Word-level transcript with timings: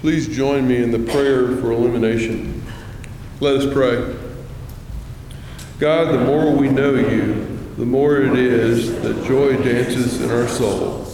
Please 0.00 0.34
join 0.34 0.66
me 0.66 0.82
in 0.82 0.92
the 0.92 1.12
prayer 1.12 1.54
for 1.58 1.72
illumination. 1.72 2.64
Let 3.38 3.56
us 3.56 3.70
pray. 3.70 4.16
God, 5.78 6.14
the 6.14 6.24
more 6.24 6.56
we 6.56 6.70
know 6.70 6.94
you, 6.94 7.58
the 7.76 7.84
more 7.84 8.16
it 8.16 8.34
is 8.38 8.98
that 9.02 9.26
joy 9.26 9.62
dances 9.62 10.22
in 10.22 10.30
our 10.30 10.48
soul. 10.48 11.04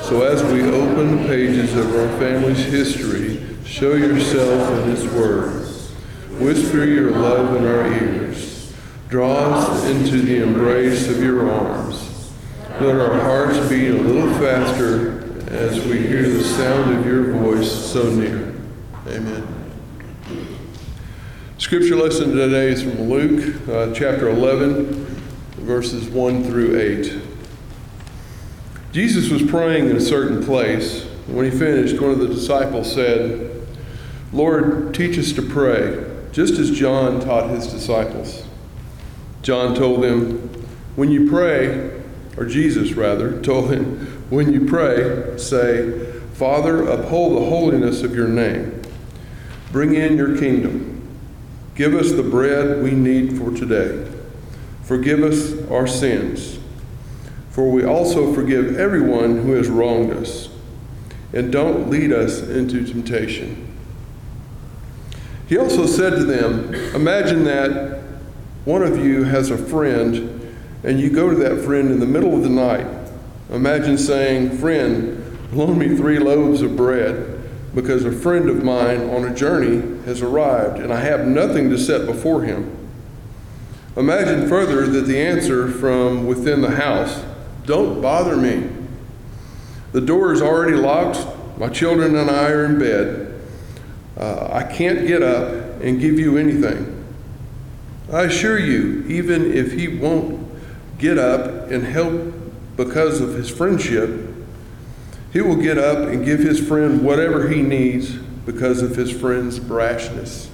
So 0.00 0.22
as 0.22 0.42
we 0.44 0.62
open 0.62 1.18
the 1.18 1.28
pages 1.28 1.76
of 1.76 1.94
our 1.94 2.08
family's 2.18 2.64
history, 2.64 3.46
show 3.66 3.92
yourself 3.92 4.70
in 4.78 4.96
His 4.96 5.06
Word. 5.08 5.66
Whisper 6.40 6.86
your 6.86 7.10
love 7.10 7.54
in 7.54 7.66
our 7.66 7.86
ears. 7.86 8.74
Draw 9.10 9.34
us 9.34 9.84
into 9.90 10.22
the 10.22 10.42
embrace 10.42 11.06
of 11.10 11.22
your 11.22 11.50
arms. 11.50 12.32
Let 12.80 12.96
our 12.96 13.20
hearts 13.20 13.68
beat 13.68 13.90
a 13.90 14.00
little 14.00 14.32
faster 14.38 15.15
as 15.56 15.82
we 15.86 15.98
hear 16.06 16.28
the 16.28 16.44
sound 16.44 16.94
of 16.94 17.06
your 17.06 17.32
voice 17.32 17.72
so 17.72 18.10
near. 18.10 18.54
Amen. 19.06 19.72
Scripture 21.56 21.96
lesson 21.96 22.32
today 22.32 22.68
is 22.68 22.82
from 22.82 23.08
Luke 23.08 23.66
uh, 23.66 23.90
chapter 23.94 24.28
11, 24.28 24.92
verses 25.56 26.10
1 26.10 26.44
through 26.44 26.78
8. 26.78 27.20
Jesus 28.92 29.30
was 29.30 29.42
praying 29.44 29.88
in 29.88 29.96
a 29.96 30.00
certain 30.00 30.44
place. 30.44 31.06
When 31.26 31.50
he 31.50 31.58
finished, 31.58 31.98
one 32.02 32.10
of 32.10 32.18
the 32.18 32.28
disciples 32.28 32.92
said, 32.92 33.66
Lord, 34.34 34.92
teach 34.92 35.18
us 35.18 35.32
to 35.32 35.42
pray, 35.42 36.04
just 36.32 36.58
as 36.58 36.70
John 36.70 37.18
taught 37.18 37.48
his 37.48 37.66
disciples. 37.66 38.44
John 39.40 39.74
told 39.74 40.04
him, 40.04 40.50
When 40.96 41.10
you 41.10 41.30
pray, 41.30 41.98
or 42.36 42.44
Jesus 42.44 42.92
rather, 42.92 43.40
told 43.40 43.72
him, 43.72 44.15
When 44.28 44.52
you 44.52 44.66
pray, 44.66 45.38
say, 45.38 46.12
Father, 46.34 46.82
uphold 46.88 47.36
the 47.36 47.46
holiness 47.46 48.02
of 48.02 48.14
your 48.14 48.28
name. 48.28 48.82
Bring 49.70 49.94
in 49.94 50.16
your 50.16 50.36
kingdom. 50.36 51.08
Give 51.76 51.94
us 51.94 52.12
the 52.12 52.22
bread 52.22 52.82
we 52.82 52.90
need 52.90 53.38
for 53.38 53.50
today. 53.52 54.10
Forgive 54.82 55.22
us 55.22 55.68
our 55.70 55.86
sins, 55.86 56.58
for 57.50 57.70
we 57.70 57.84
also 57.84 58.32
forgive 58.32 58.78
everyone 58.78 59.42
who 59.42 59.52
has 59.52 59.68
wronged 59.68 60.12
us. 60.12 60.48
And 61.32 61.52
don't 61.52 61.90
lead 61.90 62.12
us 62.12 62.40
into 62.40 62.84
temptation. 62.84 63.74
He 65.48 65.56
also 65.56 65.86
said 65.86 66.10
to 66.10 66.24
them, 66.24 66.74
Imagine 66.94 67.44
that 67.44 68.02
one 68.64 68.82
of 68.82 69.04
you 69.04 69.24
has 69.24 69.50
a 69.50 69.58
friend, 69.58 70.56
and 70.82 70.98
you 70.98 71.10
go 71.10 71.30
to 71.30 71.36
that 71.36 71.64
friend 71.64 71.90
in 71.90 72.00
the 72.00 72.06
middle 72.06 72.34
of 72.34 72.42
the 72.42 72.48
night. 72.48 72.95
Imagine 73.50 73.96
saying, 73.96 74.58
Friend, 74.58 75.38
loan 75.52 75.78
me 75.78 75.96
three 75.96 76.18
loaves 76.18 76.62
of 76.62 76.76
bread 76.76 77.32
because 77.74 78.04
a 78.04 78.12
friend 78.12 78.48
of 78.48 78.64
mine 78.64 79.08
on 79.10 79.24
a 79.24 79.34
journey 79.34 80.02
has 80.04 80.22
arrived 80.22 80.78
and 80.78 80.92
I 80.92 81.00
have 81.00 81.26
nothing 81.26 81.70
to 81.70 81.78
set 81.78 82.06
before 82.06 82.42
him. 82.42 82.74
Imagine 83.96 84.48
further 84.48 84.86
that 84.86 85.02
the 85.02 85.18
answer 85.18 85.68
from 85.68 86.26
within 86.26 86.60
the 86.60 86.72
house 86.72 87.24
don't 87.64 88.00
bother 88.00 88.36
me. 88.36 88.68
The 89.92 90.00
door 90.00 90.32
is 90.32 90.42
already 90.42 90.76
locked. 90.76 91.26
My 91.58 91.68
children 91.68 92.16
and 92.16 92.30
I 92.30 92.50
are 92.50 92.64
in 92.64 92.78
bed. 92.78 93.40
Uh, 94.16 94.48
I 94.50 94.64
can't 94.64 95.06
get 95.06 95.22
up 95.22 95.80
and 95.82 96.00
give 96.00 96.18
you 96.18 96.36
anything. 96.36 97.04
I 98.12 98.22
assure 98.22 98.58
you, 98.58 99.04
even 99.08 99.52
if 99.52 99.72
he 99.72 99.88
won't 99.88 100.46
get 100.98 101.18
up 101.18 101.70
and 101.70 101.84
help 101.84 102.34
because 102.76 103.20
of 103.20 103.34
his 103.34 103.50
friendship, 103.50 104.20
he 105.32 105.40
will 105.40 105.56
get 105.56 105.78
up 105.78 106.08
and 106.08 106.24
give 106.24 106.40
his 106.40 106.66
friend 106.66 107.02
whatever 107.02 107.48
he 107.48 107.62
needs 107.62 108.12
because 108.44 108.82
of 108.82 108.96
his 108.96 109.10
friend's 109.10 109.58
brashness. 109.58 110.48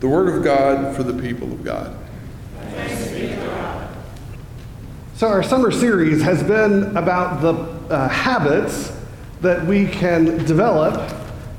The 0.00 0.08
Word 0.08 0.28
of 0.34 0.44
God 0.44 0.94
for 0.94 1.02
the 1.02 1.20
people 1.22 1.52
of 1.52 1.64
God. 1.64 1.96
So, 5.14 5.28
our 5.28 5.42
summer 5.42 5.70
series 5.70 6.22
has 6.22 6.42
been 6.42 6.94
about 6.94 7.40
the 7.40 7.54
uh, 7.90 8.08
habits 8.08 8.92
that 9.40 9.64
we 9.64 9.86
can 9.86 10.44
develop 10.44 11.10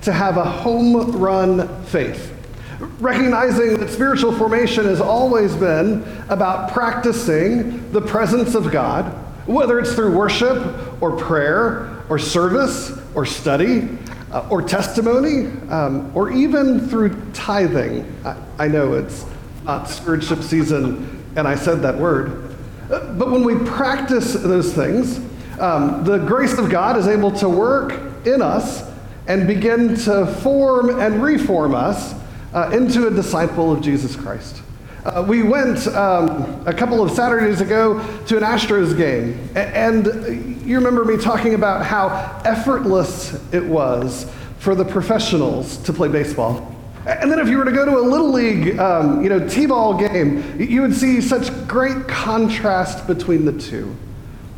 to 0.04 0.14
have 0.14 0.38
a 0.38 0.44
home 0.44 1.20
run 1.20 1.84
faith. 1.86 2.37
Recognizing 2.80 3.78
that 3.80 3.90
spiritual 3.90 4.32
formation 4.34 4.86
has 4.86 5.02
always 5.02 5.56
been 5.56 6.04
about 6.30 6.72
practicing 6.72 7.92
the 7.92 8.02
presence 8.02 8.56
of 8.56 8.72
God 8.72 9.24
whether 9.48 9.80
it's 9.80 9.94
through 9.94 10.16
worship 10.16 11.02
or 11.02 11.16
prayer 11.16 12.04
or 12.10 12.20
service 12.20 12.92
or 13.16 13.26
study 13.26 13.88
uh, 14.32 14.48
or 14.50 14.62
testimony 14.62 15.48
um, 15.70 16.12
or 16.16 16.32
even 16.32 16.88
through 16.90 17.16
tithing. 17.32 18.14
I, 18.26 18.36
I, 18.60 18.68
know 18.68 18.94
it's 18.94 19.26
not 19.64 19.90
stewardship 19.90 20.42
season 20.42 21.26
and 21.38 21.48
I 21.48 21.56
said 21.56 21.82
that 21.84 21.98
word. 21.98 22.56
But 22.90 23.32
when 23.32 23.44
we 23.44 23.56
practice 23.70 24.34
those 24.34 24.74
things, 24.74 25.18
um, 25.60 26.04
the 26.04 26.18
grace 26.18 26.58
of 26.58 26.70
God 26.70 26.98
is 26.98 27.08
able 27.08 27.32
to 27.34 27.50
work 27.50 28.26
in 28.26 28.42
us 28.42 28.84
and 29.28 29.48
begin 29.48 29.96
to 29.96 30.28
form 30.42 31.00
and 31.00 31.22
reform 31.22 31.74
us 31.74 32.14
uh, 32.58 32.72
into 32.72 33.06
a 33.06 33.12
disciple 33.12 33.72
of 33.72 33.82
Jesus 33.82 34.16
Christ. 34.16 34.64
Uh, 35.06 35.24
we 35.28 35.44
went 35.44 35.86
um, 35.90 36.66
a 36.66 36.74
couple 36.74 37.04
of 37.04 37.12
Saturdays 37.12 37.62
ago 37.62 38.04
to 38.26 38.36
an 38.36 38.42
Astros 38.42 38.98
game, 38.98 39.48
and 39.56 40.66
you 40.66 40.76
remember 40.76 41.06
me 41.06 41.18
talking 41.18 41.54
about 41.54 41.86
how 41.86 42.08
effortless 42.46 43.40
it 43.54 43.64
was 43.64 44.26
for 44.58 44.74
the 44.74 44.84
professionals 44.84 45.78
to 45.84 45.94
play 45.94 46.08
baseball. 46.08 46.76
And 47.06 47.32
then 47.32 47.38
if 47.38 47.48
you 47.48 47.60
were 47.60 47.66
to 47.66 47.72
go 47.72 47.86
to 47.86 48.00
a 48.00 48.02
little 48.02 48.32
league, 48.32 48.80
um, 48.80 49.22
you 49.22 49.30
know, 49.30 49.48
t-ball 49.48 49.94
game, 50.00 50.60
you 50.60 50.82
would 50.82 50.96
see 50.96 51.22
such 51.22 51.52
great 51.68 52.08
contrast 52.08 53.06
between 53.06 53.46
the 53.46 53.54
two. 53.54 53.96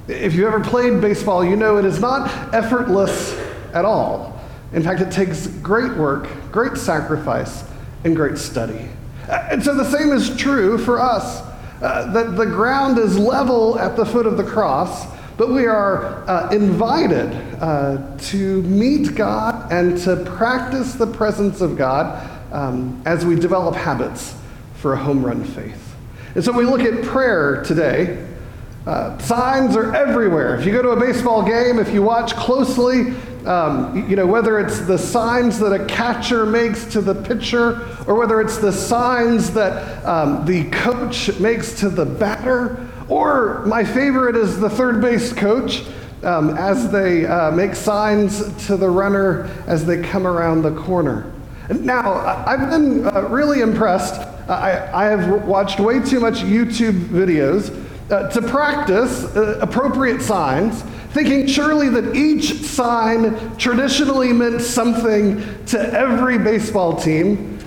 If 0.07 0.35
you 0.35 0.47
ever 0.47 0.61
played 0.61 1.01
baseball, 1.01 1.43
you 1.43 1.57
know 1.57 1.77
it 1.77 1.83
is 1.85 1.99
not 1.99 2.53
effortless 2.53 3.38
at 3.73 3.83
all. 3.83 4.41
In 4.71 4.83
fact, 4.83 5.01
it 5.01 5.11
takes 5.11 5.47
great 5.47 5.95
work, 5.95 6.29
great 6.49 6.77
sacrifice, 6.77 7.69
and 8.03 8.15
great 8.15 8.37
study. 8.37 8.89
And 9.27 9.63
so 9.63 9.75
the 9.75 9.89
same 9.89 10.11
is 10.11 10.35
true 10.35 10.77
for 10.77 10.99
us. 10.99 11.41
Uh, 11.81 12.11
that 12.11 12.35
the 12.35 12.45
ground 12.45 12.97
is 12.97 13.17
level 13.17 13.79
at 13.79 13.95
the 13.95 14.05
foot 14.05 14.25
of 14.25 14.35
the 14.35 14.43
cross, 14.43 15.05
but 15.37 15.49
we 15.49 15.65
are 15.65 16.29
uh, 16.29 16.49
invited 16.49 17.31
uh, 17.61 18.17
to 18.17 18.61
meet 18.63 19.15
God 19.15 19.71
and 19.71 19.97
to 19.99 20.17
practice 20.25 20.95
the 20.95 21.07
presence 21.07 21.61
of 21.61 21.77
God 21.77 22.29
um, 22.51 23.01
as 23.05 23.25
we 23.25 23.35
develop 23.35 23.75
habits 23.75 24.35
for 24.73 24.91
a 24.91 24.97
home 24.97 25.25
run 25.25 25.45
faith. 25.45 25.95
And 26.35 26.43
so 26.43 26.51
we 26.51 26.65
look 26.65 26.81
at 26.81 27.01
prayer 27.05 27.63
today. 27.63 28.27
Uh, 28.85 29.17
signs 29.19 29.77
are 29.77 29.95
everywhere. 29.95 30.57
If 30.57 30.65
you 30.65 30.73
go 30.73 30.81
to 30.81 30.89
a 30.89 30.99
baseball 30.99 31.43
game, 31.43 31.79
if 31.79 31.93
you 31.93 32.01
watch 32.01 32.35
closely, 32.35 33.13
um, 33.45 34.09
you 34.09 34.16
know, 34.16 34.25
whether 34.25 34.59
it's 34.59 34.81
the 34.81 34.97
signs 34.97 35.59
that 35.59 35.72
a 35.72 35.85
catcher 35.85 36.45
makes 36.45 36.85
to 36.85 37.01
the 37.01 37.16
pitcher, 37.16 37.88
or 38.07 38.16
whether 38.16 38.41
it's 38.41 38.57
the 38.57 38.72
signs 38.72 39.51
that 39.51 40.03
um, 40.05 40.45
the 40.45 40.69
coach 40.72 41.39
makes 41.39 41.79
to 41.79 41.89
the 41.89 42.05
batter, 42.05 42.88
or 43.07 43.63
my 43.66 43.83
favorite 43.83 44.35
is 44.35 44.59
the 44.59 44.69
third 44.69 45.01
base 45.01 45.33
coach 45.33 45.83
um, 46.23 46.57
as 46.57 46.91
they 46.91 47.25
uh, 47.25 47.51
make 47.51 47.75
signs 47.75 48.67
to 48.67 48.75
the 48.75 48.89
runner 48.89 49.50
as 49.67 49.85
they 49.85 50.01
come 50.01 50.27
around 50.27 50.61
the 50.61 50.75
corner. 50.75 51.31
Now, 51.69 52.13
I've 52.45 52.69
been 52.69 53.06
uh, 53.07 53.27
really 53.29 53.61
impressed. 53.61 54.19
I, 54.50 54.89
I 54.91 55.06
have 55.06 55.45
watched 55.45 55.79
way 55.79 56.00
too 56.01 56.19
much 56.19 56.39
YouTube 56.39 57.07
videos 57.09 57.85
uh, 58.11 58.27
to 58.31 58.41
practice 58.41 59.23
uh, 59.35 59.59
appropriate 59.61 60.21
signs 60.21 60.83
thinking 61.11 61.47
surely 61.47 61.89
that 61.89 62.15
each 62.15 62.53
sign 62.63 63.55
traditionally 63.57 64.31
meant 64.33 64.61
something 64.61 65.44
to 65.65 65.79
every 65.94 66.38
baseball 66.38 66.95
team. 66.95 67.57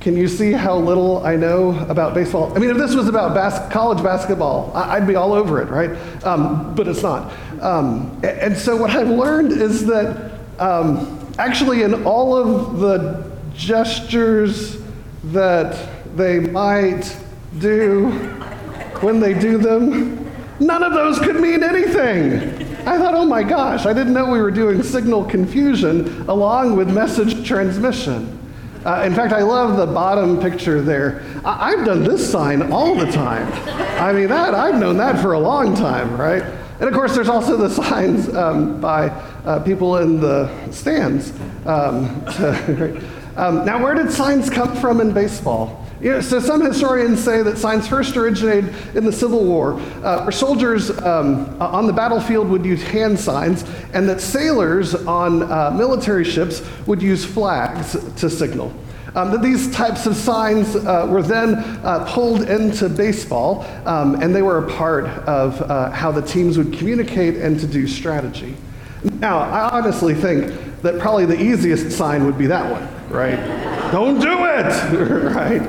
Can 0.00 0.16
you 0.16 0.28
see 0.28 0.52
how 0.52 0.76
little 0.76 1.24
I 1.26 1.36
know 1.36 1.78
about 1.88 2.14
baseball? 2.14 2.52
I 2.56 2.58
mean, 2.58 2.70
if 2.70 2.78
this 2.78 2.94
was 2.94 3.08
about 3.08 3.34
bas- 3.34 3.70
college 3.70 4.02
basketball, 4.02 4.72
I- 4.74 4.98
would 4.98 5.06
be 5.06 5.14
all 5.14 5.34
over 5.34 5.60
it, 5.60 5.68
right? 5.68 5.90
Um, 6.24 6.74
but 6.74 6.88
it's 6.88 7.02
not. 7.02 7.32
Um, 7.60 8.18
and 8.22 8.56
so, 8.56 8.76
what 8.76 8.90
I've 8.90 9.10
learned 9.10 9.52
is 9.52 9.84
that 9.86 10.32
um, 10.58 11.18
actually, 11.38 11.82
in 11.82 12.04
all 12.04 12.34
of 12.34 12.80
the 12.80 13.30
gestures 13.54 14.78
that 15.24 15.76
they 16.16 16.40
might 16.40 17.14
do 17.58 18.06
when 19.00 19.20
they 19.20 19.34
do 19.34 19.58
them, 19.58 20.30
none 20.60 20.82
of 20.82 20.94
those 20.94 21.18
could 21.18 21.36
mean 21.40 21.62
anything. 21.62 22.59
I 22.90 22.98
thought, 22.98 23.14
oh 23.14 23.24
my 23.24 23.44
gosh, 23.44 23.86
I 23.86 23.92
didn't 23.92 24.14
know 24.14 24.28
we 24.28 24.42
were 24.42 24.50
doing 24.50 24.82
signal 24.82 25.24
confusion 25.24 26.28
along 26.28 26.74
with 26.74 26.92
message 26.92 27.46
transmission. 27.46 28.36
Uh, 28.84 29.04
in 29.06 29.14
fact, 29.14 29.32
I 29.32 29.42
love 29.42 29.76
the 29.76 29.86
bottom 29.86 30.40
picture 30.40 30.82
there. 30.82 31.22
I- 31.44 31.70
have 31.70 31.86
done 31.86 32.02
this 32.02 32.28
sign 32.28 32.72
all 32.72 32.96
the 32.96 33.06
time. 33.12 33.46
I 34.00 34.12
mean, 34.12 34.26
that 34.26 34.56
I've 34.56 34.80
known 34.80 34.96
that 34.96 35.22
for 35.22 35.34
a 35.34 35.38
long 35.38 35.76
time, 35.76 36.20
right? 36.20 36.42
And 36.42 36.88
of 36.88 36.92
course, 36.92 37.14
there's 37.14 37.28
also 37.28 37.56
the 37.56 37.70
signs 37.70 38.28
um, 38.34 38.80
by 38.80 39.10
uh, 39.44 39.60
people 39.60 39.98
in 39.98 40.18
the 40.20 40.50
stands. 40.72 41.32
Um, 41.66 42.24
to, 42.32 43.08
um, 43.36 43.64
now, 43.64 43.80
where 43.80 43.94
did 43.94 44.10
signs 44.10 44.50
come 44.50 44.74
from 44.74 45.00
in 45.00 45.12
baseball? 45.12 45.86
You 46.00 46.12
know, 46.12 46.20
so 46.22 46.40
some 46.40 46.62
historians 46.62 47.22
say 47.22 47.42
that 47.42 47.58
signs 47.58 47.86
first 47.86 48.16
originated 48.16 48.74
in 48.96 49.04
the 49.04 49.12
Civil 49.12 49.44
War, 49.44 49.74
uh, 49.74 50.22
where 50.22 50.32
soldiers 50.32 50.90
um, 51.02 51.60
on 51.60 51.86
the 51.86 51.92
battlefield 51.92 52.48
would 52.48 52.64
use 52.64 52.82
hand 52.82 53.20
signs, 53.20 53.64
and 53.92 54.08
that 54.08 54.22
sailors 54.22 54.94
on 54.94 55.42
uh, 55.42 55.70
military 55.72 56.24
ships 56.24 56.62
would 56.86 57.02
use 57.02 57.22
flags 57.22 57.92
to 58.16 58.30
signal. 58.30 58.72
Um, 59.14 59.30
that 59.32 59.42
these 59.42 59.70
types 59.74 60.06
of 60.06 60.16
signs 60.16 60.74
uh, 60.74 61.06
were 61.10 61.22
then 61.22 61.56
uh, 61.84 62.10
pulled 62.10 62.48
into 62.48 62.88
baseball, 62.88 63.66
um, 63.84 64.22
and 64.22 64.34
they 64.34 64.42
were 64.42 64.64
a 64.64 64.70
part 64.70 65.04
of 65.04 65.60
uh, 65.62 65.90
how 65.90 66.10
the 66.10 66.22
teams 66.22 66.56
would 66.56 66.72
communicate 66.72 67.36
and 67.36 67.60
to 67.60 67.66
do 67.66 67.86
strategy. 67.86 68.56
Now, 69.02 69.38
I 69.40 69.78
honestly 69.78 70.14
think 70.14 70.80
that 70.80 70.98
probably 70.98 71.26
the 71.26 71.42
easiest 71.42 71.94
sign 71.94 72.24
would 72.24 72.38
be 72.38 72.46
that 72.46 72.70
one, 72.70 72.88
right? 73.10 73.79
Don't 73.90 74.20
do 74.20 74.44
it, 74.44 75.32
right? 75.34 75.62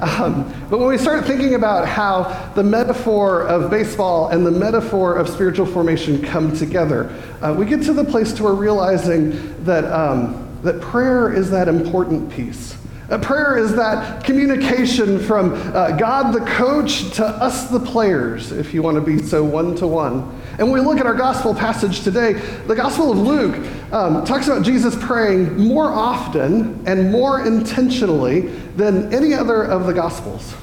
Um, 0.00 0.52
but 0.68 0.78
when 0.78 0.88
we 0.88 0.98
start 0.98 1.24
thinking 1.24 1.54
about 1.54 1.86
how 1.86 2.52
the 2.54 2.62
metaphor 2.62 3.46
of 3.46 3.70
baseball 3.70 4.28
and 4.28 4.46
the 4.46 4.50
metaphor 4.50 5.16
of 5.16 5.28
spiritual 5.28 5.66
formation 5.66 6.22
come 6.22 6.54
together, 6.56 7.10
uh, 7.40 7.54
we 7.56 7.66
get 7.66 7.82
to 7.84 7.92
the 7.92 8.04
place 8.04 8.32
to 8.34 8.44
where 8.44 8.54
realizing 8.54 9.64
that, 9.64 9.84
um, 9.84 10.58
that 10.62 10.80
prayer 10.80 11.32
is 11.32 11.50
that 11.50 11.68
important 11.68 12.30
piece. 12.30 12.76
A 13.08 13.18
prayer 13.18 13.56
is 13.56 13.76
that 13.76 14.24
communication 14.24 15.20
from 15.20 15.52
uh, 15.52 15.92
God 15.92 16.32
the 16.32 16.44
coach 16.44 17.12
to 17.12 17.24
us 17.24 17.68
the 17.68 17.78
players, 17.78 18.50
if 18.50 18.74
you 18.74 18.82
want 18.82 18.96
to 18.96 19.00
be 19.00 19.22
so 19.22 19.44
one 19.44 19.76
to 19.76 19.86
one. 19.86 20.22
And 20.58 20.70
when 20.70 20.80
we 20.80 20.86
look 20.86 20.98
at 20.98 21.06
our 21.06 21.14
gospel 21.14 21.54
passage 21.54 22.02
today, 22.02 22.32
the 22.66 22.74
Gospel 22.74 23.12
of 23.12 23.18
Luke 23.18 23.64
um, 23.92 24.24
talks 24.24 24.48
about 24.48 24.64
Jesus 24.64 24.96
praying 24.98 25.56
more 25.56 25.88
often 25.88 26.84
and 26.88 27.12
more 27.12 27.46
intentionally 27.46 28.40
than 28.74 29.14
any 29.14 29.34
other 29.34 29.62
of 29.62 29.86
the 29.86 29.92
Gospels. 29.92 30.54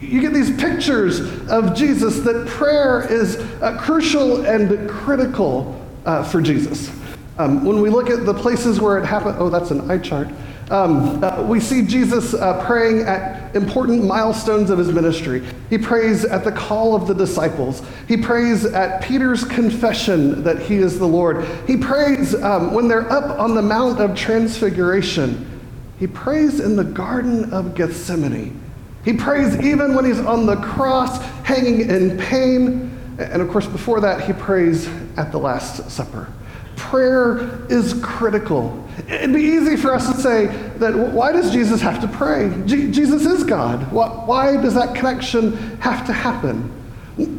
You 0.00 0.22
get 0.22 0.32
these 0.32 0.56
pictures 0.58 1.20
of 1.50 1.74
Jesus 1.74 2.20
that 2.20 2.46
prayer 2.46 3.06
is 3.12 3.36
uh, 3.60 3.76
crucial 3.78 4.46
and 4.46 4.88
critical 4.88 5.78
uh, 6.06 6.22
for 6.22 6.40
Jesus. 6.40 6.90
Um, 7.36 7.62
when 7.64 7.82
we 7.82 7.90
look 7.90 8.08
at 8.08 8.24
the 8.24 8.34
places 8.34 8.80
where 8.80 8.96
it 8.96 9.04
happened, 9.04 9.36
oh, 9.38 9.50
that's 9.50 9.70
an 9.70 9.90
eye 9.90 9.98
chart. 9.98 10.28
Um, 10.70 11.22
uh, 11.24 11.42
we 11.42 11.58
see 11.58 11.82
Jesus 11.82 12.32
uh, 12.32 12.64
praying 12.64 13.00
at 13.00 13.56
important 13.56 14.04
milestones 14.04 14.70
of 14.70 14.78
his 14.78 14.92
ministry. 14.92 15.44
He 15.68 15.76
prays 15.76 16.24
at 16.24 16.44
the 16.44 16.52
call 16.52 16.94
of 16.94 17.08
the 17.08 17.14
disciples. 17.14 17.82
He 18.06 18.16
prays 18.16 18.64
at 18.64 19.02
Peter's 19.02 19.42
confession 19.42 20.44
that 20.44 20.62
he 20.62 20.76
is 20.76 20.96
the 21.00 21.06
Lord. 21.06 21.44
He 21.66 21.76
prays 21.76 22.36
um, 22.36 22.72
when 22.72 22.86
they're 22.86 23.10
up 23.10 23.36
on 23.40 23.56
the 23.56 23.62
Mount 23.62 24.00
of 24.00 24.16
Transfiguration. 24.16 25.60
He 25.98 26.06
prays 26.06 26.60
in 26.60 26.76
the 26.76 26.84
Garden 26.84 27.52
of 27.52 27.74
Gethsemane. 27.74 28.62
He 29.04 29.12
prays 29.14 29.58
even 29.60 29.94
when 29.94 30.04
he's 30.04 30.20
on 30.20 30.46
the 30.46 30.56
cross, 30.56 31.20
hanging 31.42 31.90
in 31.90 32.16
pain. 32.16 32.96
And 33.18 33.42
of 33.42 33.50
course, 33.50 33.66
before 33.66 34.00
that, 34.02 34.22
he 34.22 34.32
prays 34.34 34.88
at 35.16 35.32
the 35.32 35.38
Last 35.38 35.90
Supper. 35.90 36.32
Prayer 36.90 37.64
is 37.68 37.94
critical. 38.02 38.84
It'd 39.06 39.32
be 39.32 39.42
easy 39.42 39.76
for 39.76 39.94
us 39.94 40.10
to 40.10 40.20
say 40.20 40.46
that 40.78 40.92
why 40.92 41.30
does 41.30 41.52
Jesus 41.52 41.80
have 41.80 42.00
to 42.00 42.08
pray? 42.08 42.52
G- 42.66 42.90
Jesus 42.90 43.24
is 43.26 43.44
God. 43.44 43.92
Why, 43.92 44.56
does 44.56 44.74
that 44.74 44.96
connection 44.96 45.52
have 45.78 46.04
to 46.08 46.12
happen? 46.12 46.68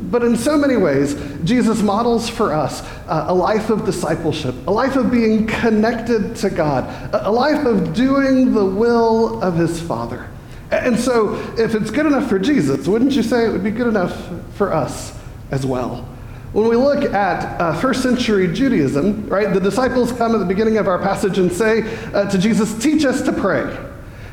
But 0.09 0.23
in 0.23 0.37
so 0.37 0.57
many 0.57 0.77
ways, 0.77 1.15
Jesus 1.43 1.81
models 1.81 2.29
for 2.29 2.53
us 2.53 2.81
uh, 3.09 3.25
a 3.27 3.33
life 3.33 3.69
of 3.69 3.83
discipleship, 3.83 4.55
a 4.67 4.71
life 4.71 4.95
of 4.95 5.11
being 5.11 5.47
connected 5.47 6.33
to 6.37 6.49
God, 6.49 6.85
a 7.13 7.29
life 7.29 7.65
of 7.65 7.93
doing 7.93 8.53
the 8.53 8.65
will 8.65 9.43
of 9.43 9.57
his 9.57 9.81
Father. 9.81 10.29
And 10.71 10.97
so, 10.97 11.35
if 11.57 11.75
it's 11.75 11.91
good 11.91 12.05
enough 12.05 12.29
for 12.29 12.39
Jesus, 12.39 12.87
wouldn't 12.87 13.11
you 13.11 13.23
say 13.23 13.47
it 13.47 13.51
would 13.51 13.65
be 13.65 13.71
good 13.71 13.87
enough 13.87 14.29
for 14.55 14.71
us 14.73 15.13
as 15.51 15.65
well? 15.65 16.07
When 16.53 16.67
we 16.67 16.75
look 16.75 17.13
at 17.13 17.61
uh, 17.61 17.79
first 17.79 18.03
century 18.03 18.51
Judaism, 18.51 19.27
right, 19.27 19.53
the 19.53 19.59
disciples 19.59 20.11
come 20.11 20.35
at 20.35 20.39
the 20.39 20.45
beginning 20.45 20.77
of 20.77 20.87
our 20.87 20.99
passage 20.99 21.37
and 21.37 21.49
say 21.49 21.83
uh, 22.13 22.29
to 22.29 22.37
Jesus, 22.37 22.77
Teach 22.77 23.05
us 23.05 23.21
to 23.21 23.31
pray. 23.31 23.77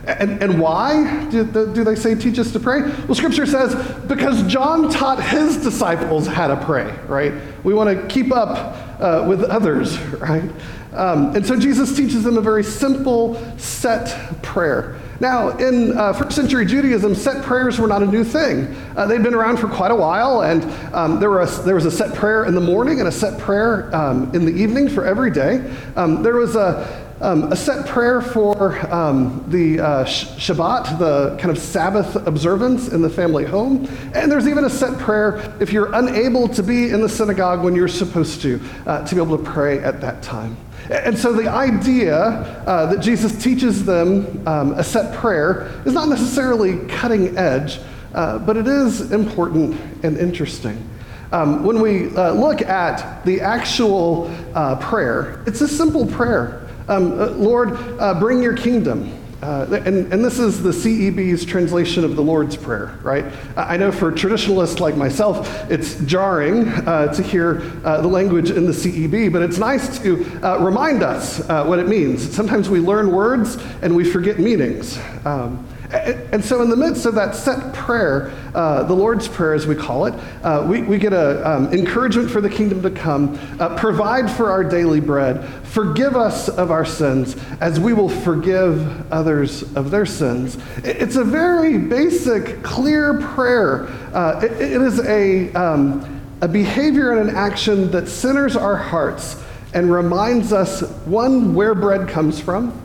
And, 0.05 0.43
and 0.43 0.59
why 0.59 1.29
do, 1.31 1.45
do 1.45 1.85
they 1.85 1.95
say, 1.95 2.17
Teach 2.17 2.41
us 2.41 2.51
to 2.53 2.61
pray? 2.61 2.83
Well, 2.83 3.15
scripture 3.15 3.47
says, 3.47 3.75
Because 4.07 4.43
John 4.45 4.91
taught 4.91 5.23
his 5.23 5.59
disciples 5.59 6.27
how 6.27 6.49
to 6.49 6.57
pray, 6.65 6.93
right? 7.07 7.35
We 7.63 7.73
want 7.73 7.97
to 7.97 8.07
keep 8.09 8.33
up 8.33 9.01
uh, 9.01 9.25
with 9.29 9.45
others, 9.45 9.97
right? 10.15 10.51
Um, 10.95 11.37
and 11.37 11.47
so 11.47 11.57
Jesus 11.57 11.97
teaches 11.97 12.25
them 12.25 12.37
a 12.37 12.41
very 12.41 12.65
simple, 12.65 13.37
set 13.59 14.43
prayer. 14.43 14.99
Now, 15.21 15.57
in 15.57 15.99
uh, 15.99 16.13
first 16.13 16.37
century 16.37 16.65
Judaism, 16.65 17.15
set 17.15 17.43
prayers 17.43 17.81
were 17.81 17.89
not 17.89 18.03
a 18.03 18.07
new 18.07 18.23
thing. 18.23 18.75
Uh, 18.97 19.07
they'd 19.07 19.23
been 19.23 19.35
around 19.35 19.57
for 19.57 19.67
quite 19.67 19.91
a 19.91 19.97
while, 19.97 20.43
and 20.43 20.65
um, 20.95 21.19
there, 21.19 21.41
a, 21.41 21.47
there 21.63 21.75
was 21.75 21.87
a 21.87 21.91
set 21.91 22.15
prayer 22.15 22.45
in 22.45 22.55
the 22.55 22.61
morning 22.61 23.01
and 23.01 23.09
a 23.09 23.13
set 23.13 23.39
prayer 23.41 23.95
um, 23.95 24.33
in 24.33 24.45
the 24.45 24.53
evening 24.53 24.89
for 24.89 25.05
every 25.05 25.33
day. 25.33 25.75
Um, 25.97 26.23
there 26.23 26.37
was 26.37 26.55
a, 26.55 27.05
um, 27.21 27.53
a 27.53 27.57
set 27.57 27.85
prayer 27.89 28.21
for 28.21 28.79
um, 28.95 29.45
the 29.49 29.81
uh, 29.81 30.05
Shabbat, 30.05 31.01
the 31.01 31.37
kind 31.39 31.51
of 31.51 31.59
Sabbath 31.59 32.15
observance 32.15 32.89
in 32.89 33.03
the 33.03 33.11
family 33.11 33.45
home. 33.45 33.89
And 34.15 34.31
there's 34.31 34.47
even 34.47 34.65
a 34.67 34.71
set 34.71 34.99
prayer 35.01 35.53
if 35.61 35.73
you're 35.73 35.93
unable 35.95 36.47
to 36.49 36.63
be 36.63 36.91
in 36.91 37.01
the 37.01 37.09
synagogue 37.09 37.65
when 37.65 37.75
you're 37.75 37.89
supposed 37.89 38.41
to, 38.43 38.61
uh, 38.87 39.05
to 39.05 39.15
be 39.17 39.21
able 39.21 39.37
to 39.37 39.43
pray 39.43 39.81
at 39.81 40.01
that 40.01 40.23
time. 40.23 40.57
And 40.91 41.19
so 41.19 41.33
the 41.33 41.49
idea 41.49 42.17
uh, 42.17 42.87
that 42.87 43.01
Jesus 43.01 43.43
teaches 43.43 43.85
them 43.85 44.47
um, 44.49 44.73
a 44.73 44.83
set 44.83 45.15
prayer 45.15 45.71
is 45.85 45.93
not 45.93 46.09
necessarily 46.09 46.87
cutting 46.87 47.37
edge, 47.37 47.79
uh, 48.15 48.39
but 48.39 48.57
it 48.57 48.67
is 48.67 49.13
important 49.13 49.79
and 50.03 50.17
interesting. 50.17 50.89
Um, 51.31 51.63
when 51.63 51.81
we 51.81 52.15
uh, 52.17 52.33
look 52.33 52.63
at 52.63 53.23
the 53.27 53.43
actual 53.43 54.35
uh, 54.55 54.77
prayer, 54.77 55.43
it's 55.47 55.61
a 55.61 55.69
simple 55.69 56.07
prayer. 56.07 56.67
Um, 56.89 57.21
uh, 57.21 57.27
Lord, 57.33 57.73
uh, 58.01 58.19
bring 58.19 58.43
your 58.43 58.57
kingdom. 58.57 59.13
Uh, 59.41 59.81
and, 59.85 60.13
and, 60.13 60.25
this 60.25 60.41
is 60.41 60.65
the 60.65 60.71
CEB's 60.71 61.45
translation 61.45 62.03
of 62.03 62.17
the 62.17 62.23
Lord's 62.23 62.57
Prayer, 62.57 62.99
right? 63.05 63.25
I 63.57 63.77
know 63.77 63.93
for 63.93 64.11
traditionalists 64.11 64.81
like 64.81 64.97
myself, 64.97 65.49
it's 65.71 65.95
jarring 66.07 66.67
uh, 66.67 67.15
to 67.15 67.23
hear 67.23 67.63
uh, 67.85 68.01
the 68.01 68.09
language 68.09 68.51
in 68.51 68.67
the 68.67 68.73
CEB, 68.73 69.33
but 69.33 69.43
it's 69.43 69.59
nice 69.59 70.01
to 70.01 70.27
uh, 70.43 70.59
remind 70.59 71.05
us 71.05 71.49
uh, 71.49 71.65
what 71.65 71.79
it 71.79 71.87
means. 71.87 72.29
Sometimes 72.35 72.69
we 72.69 72.81
learn 72.81 73.13
words 73.13 73.59
and 73.81 73.95
we 73.95 74.03
forget 74.03 74.41
meanings. 74.41 74.99
Um, 75.25 75.65
and 75.91 76.45
so, 76.45 76.61
in 76.61 76.69
the 76.69 76.77
midst 76.77 77.07
of 77.07 77.15
that 77.15 77.35
set 77.35 77.73
prayer, 77.73 78.31
uh, 78.55 78.83
the 78.83 78.93
Lord's 78.93 79.27
Prayer, 79.27 79.55
as 79.55 79.67
we 79.67 79.75
call 79.75 80.05
it, 80.05 80.13
uh, 80.43 80.67
we, 80.69 80.83
we 80.83 80.99
get 80.99 81.15
an 81.15 81.43
um, 81.47 81.73
encouragement 81.73 82.31
for 82.31 82.43
the 82.43 82.51
kingdom 82.51 82.83
to 82.83 82.91
come, 82.91 83.39
uh, 83.59 83.75
provide 83.75 84.31
for 84.31 84.51
our 84.51 84.63
daily 84.63 85.01
bread, 85.01 85.43
forgive 85.65 86.15
us 86.15 86.51
of 86.51 86.71
our 86.71 86.85
sins 86.85 87.37
as 87.61 87.81
we 87.81 87.95
will 87.95 88.11
forgive 88.11 89.11
others 89.11 89.63
of 89.77 89.91
their 89.91 90.05
sins. 90.05 90.59
It's 90.85 91.17
a 91.17 91.25
very 91.25 91.79
basic, 91.79 92.63
clear 92.63 93.19
prayer. 93.21 93.87
Uh, 94.13 94.41
it, 94.43 94.53
it 94.53 94.83
is 94.83 95.01
a, 95.01 95.51
um, 95.55 96.21
a 96.43 96.49
behavior 96.49 97.13
and 97.13 97.31
an 97.31 97.35
action 97.35 97.91
that 97.93 98.09
centers 98.09 98.57
our 98.57 98.77
hearts 98.77 99.43
and 99.73 99.91
reminds 99.91 100.53
us 100.53 100.83
one, 101.07 101.55
where 101.55 101.75
bread 101.75 102.09
comes 102.09 102.39
from, 102.39 102.79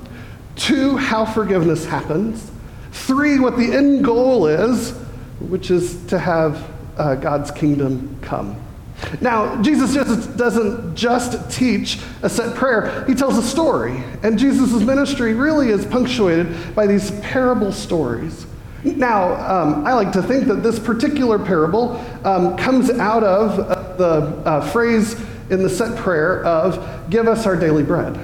two, 0.55 0.95
how 0.95 1.25
forgiveness 1.25 1.83
happens 1.83 2.52
Three, 2.93 3.39
what 3.39 3.57
the 3.57 3.73
end 3.73 4.05
goal 4.05 4.45
is, 4.45 4.91
which 5.39 5.71
is 5.71 6.05
to 6.05 6.19
have 6.19 6.69
uh, 6.97 7.15
God's 7.15 7.51
kingdom 7.51 8.17
come. 8.21 8.55
Now, 9.19 9.62
Jesus 9.62 9.93
just 9.93 10.38
doesn't 10.38 10.95
just 10.95 11.51
teach 11.51 12.00
a 12.21 12.29
set 12.29 12.55
prayer, 12.55 13.03
he 13.05 13.15
tells 13.15 13.38
a 13.38 13.43
story. 13.43 14.01
And 14.21 14.38
Jesus' 14.38 14.81
ministry 14.81 15.33
really 15.33 15.69
is 15.69 15.85
punctuated 15.85 16.75
by 16.75 16.88
these 16.88 17.12
parable 17.21 17.71
stories. 17.71 18.45
Now, 18.83 19.33
um, 19.35 19.85
I 19.88 19.93
like 19.93 20.12
to 20.13 20.21
think 20.21 20.45
that 20.47 20.62
this 20.62 20.77
particular 20.77 21.39
parable 21.39 21.95
um, 22.23 22.55
comes 22.57 22.89
out 22.91 23.23
of 23.23 23.59
uh, 23.59 23.97
the 23.97 24.41
uh, 24.45 24.69
phrase 24.69 25.19
in 25.50 25.63
the 25.63 25.69
set 25.69 25.97
prayer 25.97 26.43
of, 26.45 27.09
Give 27.09 27.27
us 27.27 27.45
our 27.45 27.55
daily 27.55 27.83
bread. 27.83 28.19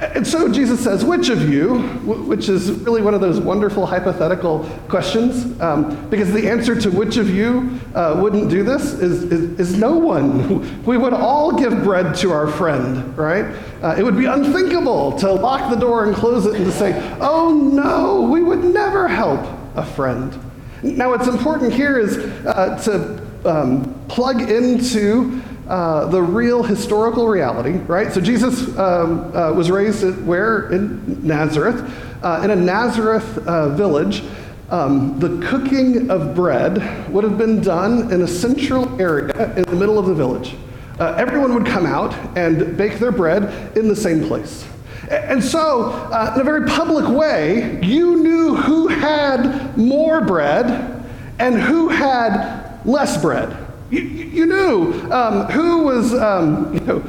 And 0.00 0.26
so 0.26 0.52
Jesus 0.52 0.82
says, 0.84 1.04
Which 1.04 1.30
of 1.30 1.48
you, 1.48 1.78
which 2.04 2.48
is 2.50 2.70
really 2.70 3.00
one 3.00 3.14
of 3.14 3.22
those 3.22 3.40
wonderful 3.40 3.86
hypothetical 3.86 4.68
questions, 4.88 5.58
um, 5.60 6.08
because 6.10 6.32
the 6.32 6.48
answer 6.48 6.78
to 6.78 6.90
which 6.90 7.16
of 7.16 7.30
you 7.30 7.80
uh, 7.94 8.18
wouldn't 8.20 8.50
do 8.50 8.62
this 8.62 8.92
is, 8.92 9.24
is, 9.24 9.58
is, 9.58 9.78
no 9.78 9.96
one. 9.96 10.84
We 10.84 10.98
would 10.98 11.14
all 11.14 11.52
give 11.52 11.82
bread 11.82 12.14
to 12.16 12.30
our 12.30 12.46
friend, 12.46 13.16
right? 13.16 13.44
Uh, 13.82 13.96
it 13.98 14.02
would 14.02 14.18
be 14.18 14.26
unthinkable 14.26 15.18
to 15.18 15.32
lock 15.32 15.70
the 15.70 15.76
door 15.76 16.04
and 16.04 16.14
close 16.14 16.44
it 16.44 16.56
and 16.56 16.66
to 16.66 16.72
say, 16.72 16.92
Oh 17.20 17.54
no, 17.54 18.22
we 18.30 18.42
would 18.42 18.64
never 18.64 19.08
help 19.08 19.40
a 19.76 19.84
friend. 19.84 20.38
Now, 20.82 21.10
what's 21.10 21.26
important 21.26 21.72
here 21.72 21.98
is 21.98 22.18
uh, 22.18 22.78
to 22.84 23.26
um, 23.48 23.94
plug 24.08 24.50
into 24.50 25.40
uh, 25.68 26.06
the 26.06 26.22
real 26.22 26.62
historical 26.62 27.28
reality, 27.28 27.72
right? 27.72 28.12
So 28.12 28.20
Jesus 28.20 28.76
um, 28.78 29.34
uh, 29.36 29.52
was 29.52 29.70
raised 29.70 30.04
at 30.04 30.20
where? 30.22 30.70
In 30.70 31.26
Nazareth. 31.26 31.92
Uh, 32.22 32.40
in 32.44 32.50
a 32.50 32.56
Nazareth 32.56 33.38
uh, 33.46 33.70
village, 33.70 34.22
um, 34.70 35.18
the 35.20 35.46
cooking 35.46 36.10
of 36.10 36.34
bread 36.34 37.10
would 37.10 37.24
have 37.24 37.38
been 37.38 37.60
done 37.60 38.12
in 38.12 38.22
a 38.22 38.28
central 38.28 39.00
area 39.00 39.54
in 39.56 39.62
the 39.64 39.76
middle 39.76 39.98
of 39.98 40.06
the 40.06 40.14
village. 40.14 40.56
Uh, 40.98 41.14
everyone 41.18 41.54
would 41.54 41.66
come 41.66 41.84
out 41.84 42.14
and 42.36 42.76
bake 42.76 42.98
their 42.98 43.12
bread 43.12 43.76
in 43.76 43.86
the 43.86 43.96
same 43.96 44.26
place. 44.26 44.66
And 45.10 45.42
so, 45.42 45.90
uh, 45.90 46.32
in 46.34 46.40
a 46.40 46.44
very 46.44 46.66
public 46.66 47.06
way, 47.08 47.80
you 47.82 48.16
knew 48.16 48.56
who 48.56 48.88
had 48.88 49.76
more 49.76 50.20
bread 50.20 51.04
and 51.38 51.60
who 51.60 51.88
had 51.88 52.80
less 52.84 53.20
bread. 53.20 53.65
You, 53.90 54.00
you 54.00 54.46
knew 54.46 55.12
um, 55.12 55.46
who 55.46 55.84
was, 55.84 56.12
um, 56.12 56.74
you 56.74 56.80
know, 56.80 57.04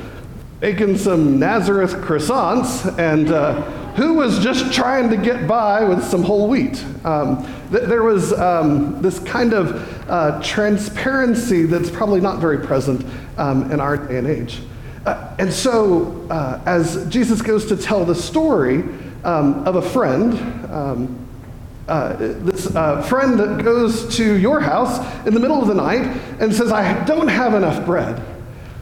baking 0.59 0.97
some 0.97 1.39
Nazareth 1.39 1.93
croissants 1.95 2.97
and 2.99 3.29
uh, 3.31 3.61
who 3.93 4.13
was 4.13 4.39
just 4.39 4.71
trying 4.71 5.09
to 5.09 5.17
get 5.17 5.47
by 5.47 5.83
with 5.83 6.03
some 6.03 6.21
whole 6.21 6.47
wheat. 6.47 6.83
Um, 7.03 7.43
th- 7.71 7.83
there 7.83 8.03
was 8.03 8.31
um, 8.33 9.01
this 9.01 9.17
kind 9.19 9.53
of 9.53 10.09
uh, 10.09 10.39
transparency 10.43 11.63
that's 11.63 11.89
probably 11.89 12.21
not 12.21 12.39
very 12.39 12.59
present 12.59 13.03
um, 13.37 13.71
in 13.71 13.79
our 13.79 13.97
day 13.97 14.17
and 14.19 14.27
age. 14.27 14.61
Uh, 15.05 15.35
and 15.39 15.51
so, 15.51 16.27
uh, 16.29 16.61
as 16.65 17.07
Jesus 17.09 17.41
goes 17.41 17.65
to 17.67 17.77
tell 17.77 18.05
the 18.05 18.15
story 18.15 18.83
um, 19.23 19.65
of 19.65 19.77
a 19.77 19.81
friend, 19.81 20.33
uh, 21.87 22.15
this 22.17 22.75
uh, 22.75 23.01
friend 23.03 23.39
that 23.39 23.63
goes 23.63 24.15
to 24.17 24.37
your 24.37 24.59
house 24.59 24.99
in 25.25 25.33
the 25.33 25.39
middle 25.39 25.61
of 25.61 25.67
the 25.67 25.73
night 25.73 26.05
and 26.39 26.53
says, 26.53 26.71
I 26.71 27.03
don't 27.05 27.27
have 27.27 27.53
enough 27.53 27.85
bread. 27.85 28.21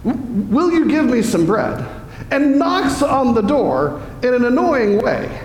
Will 0.04 0.72
you 0.72 0.88
give 0.88 1.06
me 1.06 1.22
some 1.22 1.46
bread? 1.46 1.86
And 2.32 2.58
knocks 2.58 3.02
on 3.02 3.34
the 3.34 3.42
door 3.42 4.02
in 4.24 4.34
an 4.34 4.46
annoying 4.46 5.02
way. 5.02 5.42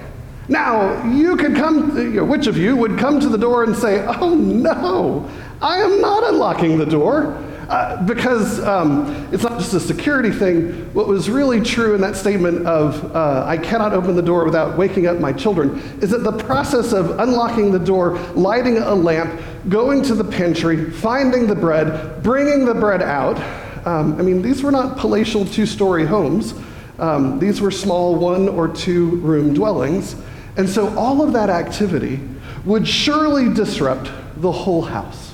Now, 0.49 1.07
you 1.07 1.37
could 1.37 1.55
come, 1.55 1.97
you 1.97 2.11
know, 2.11 2.25
which 2.25 2.47
of 2.47 2.57
you 2.57 2.77
would 2.77 2.99
come 2.99 3.21
to 3.21 3.29
the 3.29 3.39
door 3.39 3.65
and 3.65 3.77
say, 3.77 4.05
Oh 4.07 4.35
no, 4.35 5.31
I 5.63 5.79
am 5.79 6.01
not 6.01 6.25
unlocking 6.25 6.79
the 6.79 6.87
door? 6.87 7.41
Uh, 7.71 8.03
because 8.05 8.59
um, 8.65 9.29
it's 9.33 9.45
not 9.45 9.57
just 9.57 9.73
a 9.75 9.79
security 9.79 10.33
thing. 10.33 10.93
What 10.93 11.07
was 11.07 11.31
really 11.31 11.61
true 11.61 11.95
in 11.95 12.01
that 12.01 12.17
statement 12.17 12.67
of, 12.67 13.15
uh, 13.15 13.45
I 13.47 13.59
cannot 13.59 13.93
open 13.93 14.17
the 14.17 14.23
door 14.23 14.45
without 14.45 14.77
waking 14.77 15.07
up 15.07 15.21
my 15.21 15.33
children, 15.33 15.79
is 16.03 16.11
that 16.11 16.25
the 16.25 16.33
process 16.33 16.93
of 16.93 17.21
unlocking 17.21 17.71
the 17.71 17.79
door, 17.79 18.19
lighting 18.35 18.79
a 18.79 18.93
lamp, 18.93 19.41
going 19.69 20.03
to 20.03 20.17
the 20.17 20.25
pantry, 20.25 20.91
finding 20.91 21.47
the 21.47 21.55
bread, 21.55 22.25
bringing 22.25 22.65
the 22.65 22.75
bread 22.75 23.03
out. 23.03 23.39
Um, 23.87 24.19
I 24.19 24.23
mean, 24.23 24.43
these 24.43 24.65
were 24.65 24.73
not 24.73 24.97
palatial 24.97 25.45
two 25.45 25.65
story 25.65 26.05
homes, 26.05 26.55
um, 26.99 27.39
these 27.39 27.61
were 27.61 27.71
small 27.71 28.17
one 28.17 28.49
or 28.49 28.67
two 28.67 29.11
room 29.19 29.55
dwellings. 29.55 30.17
And 30.57 30.69
so 30.69 30.93
all 30.99 31.23
of 31.23 31.33
that 31.35 31.51
activity 31.51 32.19
would 32.65 32.89
surely 32.89 33.49
disrupt 33.55 34.11
the 34.39 34.51
whole 34.51 34.83
house. 34.83 35.30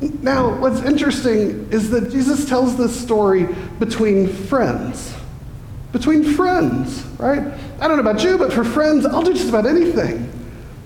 Now, 0.00 0.58
what's 0.58 0.80
interesting 0.80 1.68
is 1.70 1.90
that 1.90 2.10
Jesus 2.10 2.48
tells 2.48 2.76
this 2.76 2.98
story 2.98 3.44
between 3.78 4.28
friends. 4.28 5.14
Between 5.92 6.24
friends, 6.34 7.04
right? 7.18 7.52
I 7.80 7.88
don't 7.88 7.96
know 7.96 8.10
about 8.10 8.24
you, 8.24 8.38
but 8.38 8.52
for 8.52 8.64
friends, 8.64 9.04
I'll 9.04 9.22
do 9.22 9.34
just 9.34 9.48
about 9.48 9.66
anything. 9.66 10.32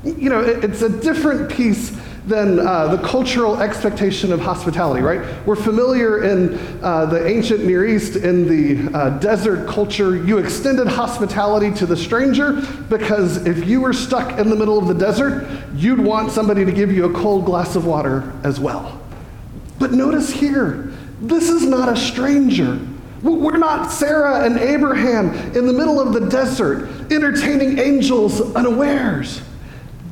You 0.02 0.30
know, 0.30 0.40
it's 0.40 0.82
a 0.82 0.88
different 0.88 1.50
piece 1.50 1.96
than 2.26 2.58
uh, 2.58 2.96
the 2.96 3.06
cultural 3.06 3.60
expectation 3.60 4.32
of 4.32 4.40
hospitality, 4.40 5.02
right? 5.02 5.46
We're 5.46 5.56
familiar 5.56 6.24
in 6.24 6.54
uh, 6.82 7.06
the 7.06 7.26
ancient 7.26 7.64
Near 7.64 7.86
East, 7.86 8.16
in 8.16 8.48
the 8.48 8.96
uh, 8.96 9.10
desert 9.18 9.68
culture, 9.68 10.16
you 10.16 10.38
extended 10.38 10.86
hospitality 10.86 11.70
to 11.74 11.86
the 11.86 11.96
stranger 11.96 12.62
because 12.88 13.46
if 13.46 13.66
you 13.66 13.82
were 13.82 13.92
stuck 13.92 14.38
in 14.38 14.48
the 14.48 14.56
middle 14.56 14.78
of 14.78 14.88
the 14.88 14.94
desert, 14.94 15.46
you'd 15.74 16.00
want 16.00 16.32
somebody 16.32 16.64
to 16.64 16.72
give 16.72 16.90
you 16.90 17.04
a 17.04 17.12
cold 17.12 17.44
glass 17.44 17.76
of 17.76 17.84
water 17.84 18.32
as 18.42 18.58
well. 18.58 19.03
But 19.78 19.92
notice 19.92 20.30
here, 20.30 20.92
this 21.20 21.48
is 21.48 21.64
not 21.66 21.88
a 21.88 21.96
stranger. 21.96 22.78
We're 23.22 23.56
not 23.56 23.90
Sarah 23.90 24.44
and 24.44 24.58
Abraham 24.58 25.32
in 25.56 25.66
the 25.66 25.72
middle 25.72 25.98
of 25.98 26.12
the 26.12 26.28
desert 26.28 26.88
entertaining 27.10 27.78
angels 27.78 28.40
unawares. 28.54 29.40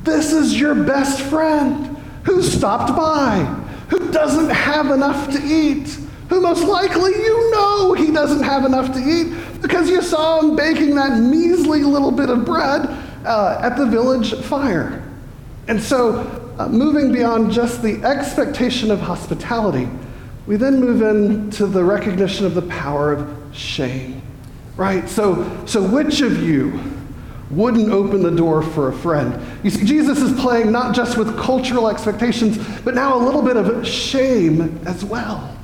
This 0.03 0.33
is 0.33 0.59
your 0.59 0.73
best 0.73 1.21
friend 1.21 1.95
who 2.23 2.41
stopped 2.41 2.95
by, 2.95 3.43
who 3.89 4.11
doesn't 4.11 4.49
have 4.49 4.89
enough 4.89 5.31
to 5.31 5.41
eat, 5.45 5.97
who 6.29 6.41
most 6.41 6.63
likely 6.63 7.11
you 7.11 7.51
know 7.51 7.93
he 7.93 8.11
doesn't 8.11 8.43
have 8.43 8.65
enough 8.65 8.93
to 8.93 8.99
eat 8.99 9.61
because 9.61 9.89
you 9.89 10.01
saw 10.01 10.39
him 10.39 10.55
baking 10.55 10.95
that 10.95 11.19
measly 11.19 11.83
little 11.83 12.11
bit 12.11 12.29
of 12.29 12.43
bread 12.45 12.81
uh, 13.25 13.59
at 13.61 13.77
the 13.77 13.85
village 13.85 14.33
fire. 14.41 15.03
And 15.67 15.81
so 15.81 16.42
uh, 16.57 16.67
moving 16.67 17.11
beyond 17.11 17.51
just 17.51 17.81
the 17.81 18.03
expectation 18.03 18.91
of 18.91 18.99
hospitality, 18.99 19.87
we 20.45 20.55
then 20.55 20.79
move 20.79 21.01
into 21.01 21.65
the 21.65 21.83
recognition 21.83 22.45
of 22.45 22.53
the 22.53 22.61
power 22.63 23.13
of 23.13 23.55
shame. 23.55 24.21
Right? 24.75 25.07
So, 25.07 25.65
so 25.65 25.81
which 25.81 26.21
of 26.21 26.41
you 26.41 26.79
wouldn't 27.51 27.89
open 27.89 28.23
the 28.23 28.31
door 28.31 28.61
for 28.61 28.89
a 28.89 28.93
friend? 28.93 29.39
You 29.63 29.69
see, 29.69 29.85
Jesus 29.85 30.19
is 30.19 30.39
playing 30.41 30.71
not 30.71 30.95
just 30.95 31.17
with 31.17 31.37
cultural 31.37 31.87
expectations, 31.87 32.57
but 32.81 32.95
now 32.95 33.15
a 33.15 33.21
little 33.23 33.41
bit 33.41 33.57
of 33.57 33.87
shame 33.87 34.79
as 34.85 35.05
well. 35.05 35.55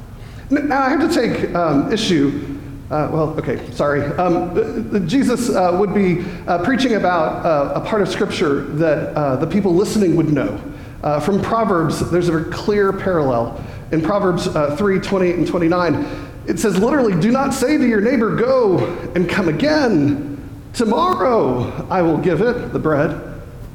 Now, 0.49 0.81
I 0.81 0.89
have 0.89 1.07
to 1.07 1.13
take 1.13 1.53
um, 1.55 1.91
issue 1.91 2.59
uh, 2.89 3.07
well, 3.11 3.29
okay, 3.37 3.69
sorry. 3.71 4.01
Um, 4.17 4.95
uh, 4.95 4.99
Jesus 5.01 5.51
uh, 5.51 5.77
would 5.79 5.93
be 5.93 6.25
uh, 6.47 6.63
preaching 6.63 6.95
about 6.95 7.45
uh, 7.45 7.79
a 7.79 7.85
part 7.85 8.01
of 8.01 8.09
Scripture 8.09 8.61
that 8.61 9.15
uh, 9.15 9.35
the 9.35 9.45
people 9.45 9.75
listening 9.75 10.15
would 10.15 10.33
know. 10.33 10.59
Uh, 11.01 11.19
from 11.19 11.41
Proverbs, 11.41 12.09
there's 12.11 12.29
a 12.29 12.43
clear 12.45 12.91
parallel. 12.91 13.63
In 13.91 14.01
Proverbs 14.01 14.47
uh, 14.47 14.75
3 14.75 14.99
28 14.99 15.35
and 15.35 15.47
29, 15.47 16.29
it 16.47 16.59
says 16.59 16.77
literally, 16.77 17.19
Do 17.19 17.31
not 17.31 17.53
say 17.53 17.77
to 17.77 17.87
your 17.87 18.01
neighbor, 18.01 18.35
Go 18.35 18.79
and 19.15 19.29
come 19.29 19.47
again. 19.47 20.35
Tomorrow 20.73 21.87
I 21.89 22.01
will 22.01 22.17
give 22.17 22.41
it, 22.41 22.73
the 22.73 22.79
bread, 22.79 23.11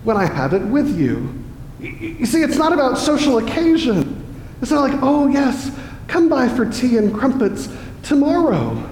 when 0.04 0.16
I 0.16 0.26
have 0.26 0.52
it 0.52 0.62
with 0.62 0.98
you. 0.98 1.42
You 1.80 2.26
see, 2.26 2.42
it's 2.42 2.56
not 2.56 2.72
about 2.72 2.98
social 2.98 3.38
occasion. 3.38 4.20
It's 4.60 4.70
not 4.70 4.88
like, 4.88 5.00
Oh, 5.02 5.28
yes, 5.28 5.70
come 6.08 6.28
by 6.28 6.48
for 6.48 6.70
tea 6.70 6.98
and 6.98 7.14
crumpets 7.14 7.68
tomorrow. 8.02 8.90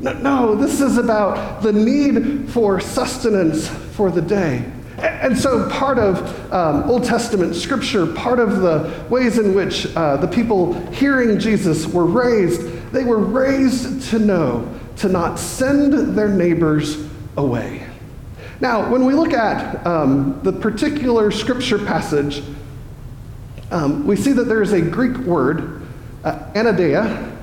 No, 0.00 0.12
no, 0.14 0.54
this 0.54 0.80
is 0.80 0.96
about 0.96 1.62
the 1.62 1.72
need 1.72 2.50
for 2.50 2.80
sustenance 2.80 3.68
for 3.68 4.10
the 4.10 4.22
day. 4.22 4.70
And 4.98 5.38
so, 5.38 5.68
part 5.70 5.98
of 5.98 6.52
um, 6.52 6.90
Old 6.90 7.04
Testament 7.04 7.54
scripture, 7.54 8.06
part 8.06 8.40
of 8.40 8.60
the 8.60 9.04
ways 9.08 9.38
in 9.38 9.54
which 9.54 9.94
uh, 9.94 10.16
the 10.16 10.26
people 10.26 10.74
hearing 10.90 11.38
Jesus 11.38 11.86
were 11.86 12.06
raised, 12.06 12.62
they 12.90 13.04
were 13.04 13.18
raised 13.18 14.10
to 14.10 14.18
know 14.18 14.74
to 14.96 15.08
not 15.08 15.38
send 15.38 16.16
their 16.16 16.28
neighbors 16.28 17.06
away. 17.36 17.86
Now, 18.60 18.90
when 18.90 19.06
we 19.06 19.14
look 19.14 19.32
at 19.32 19.86
um, 19.86 20.40
the 20.42 20.52
particular 20.52 21.30
scripture 21.30 21.78
passage, 21.78 22.42
um, 23.70 24.06
we 24.06 24.16
see 24.16 24.32
that 24.32 24.44
there 24.44 24.62
is 24.62 24.72
a 24.72 24.80
Greek 24.80 25.16
word, 25.18 25.86
uh, 26.24 26.50
anaideia, 26.54 27.36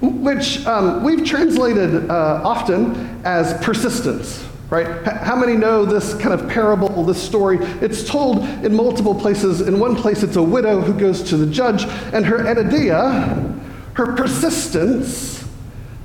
which 0.00 0.66
um, 0.66 1.04
we've 1.04 1.24
translated 1.24 2.10
uh, 2.10 2.40
often 2.44 3.22
as 3.24 3.54
persistence, 3.64 4.44
right? 4.70 5.04
How 5.04 5.36
many 5.36 5.56
know 5.56 5.84
this 5.84 6.14
kind 6.14 6.38
of 6.38 6.48
parable, 6.48 7.04
this 7.04 7.22
story? 7.22 7.58
It's 7.80 8.08
told 8.08 8.38
in 8.64 8.74
multiple 8.74 9.14
places. 9.14 9.60
In 9.60 9.78
one 9.78 9.94
place, 9.94 10.22
it's 10.22 10.36
a 10.36 10.42
widow 10.42 10.80
who 10.80 10.92
goes 10.98 11.22
to 11.24 11.36
the 11.36 11.46
judge, 11.46 11.84
and 12.12 12.26
her 12.26 12.38
anaideia, 12.38 13.60
her 13.94 14.14
persistence, 14.14 15.44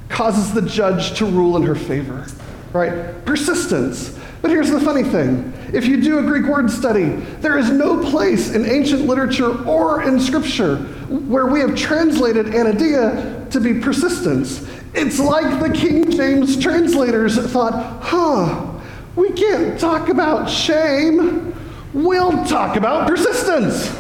causes 0.10 0.54
the 0.54 0.62
judge 0.62 1.18
to 1.18 1.26
rule 1.26 1.58
in 1.58 1.64
her 1.64 1.76
favor, 1.76 2.28
right? 2.74 3.26
Persistence. 3.26 4.18
But 4.42 4.52
here's 4.52 4.72
the 4.72 4.82
funny 4.82 5.04
thing 5.04 5.54
if 5.74 5.86
you 5.86 6.02
do 6.02 6.20
a 6.20 6.24
Greek 6.24 6.46
word 6.46 6.70
study, 6.70 7.10
there 7.40 7.58
is 7.58 7.70
no 7.70 8.04
place 8.10 8.54
in 8.54 8.66
ancient 8.66 9.06
literature 9.06 9.66
or 9.66 10.04
in 10.04 10.20
scripture 10.20 10.78
where 11.08 11.46
we 11.46 11.60
have 11.62 11.76
translated 11.76 12.48
anaideia 12.48 13.50
to 13.52 13.60
be 13.60 13.80
persistence. 13.80 14.68
It's 14.94 15.20
like 15.20 15.60
the 15.60 15.74
King 15.74 16.12
James 16.12 16.62
translators 16.62 17.38
thought, 17.52 18.04
huh, 18.04 18.80
we 19.16 19.32
can't 19.32 19.80
talk 19.80 20.10
about 20.10 20.50
shame, 20.50 21.56
we'll 21.94 22.44
talk 22.46 22.76
about 22.76 23.08
persistence. 23.08 23.96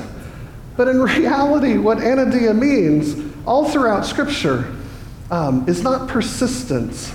But 0.76 0.90
in 0.90 1.02
reality, 1.02 1.78
what 1.78 2.00
anaideia 2.00 2.58
means 2.58 3.34
all 3.46 3.70
throughout 3.70 4.06
Scripture 4.06 4.76
um, 5.30 5.68
is 5.68 5.82
not 5.82 6.10
persistence, 6.10 7.14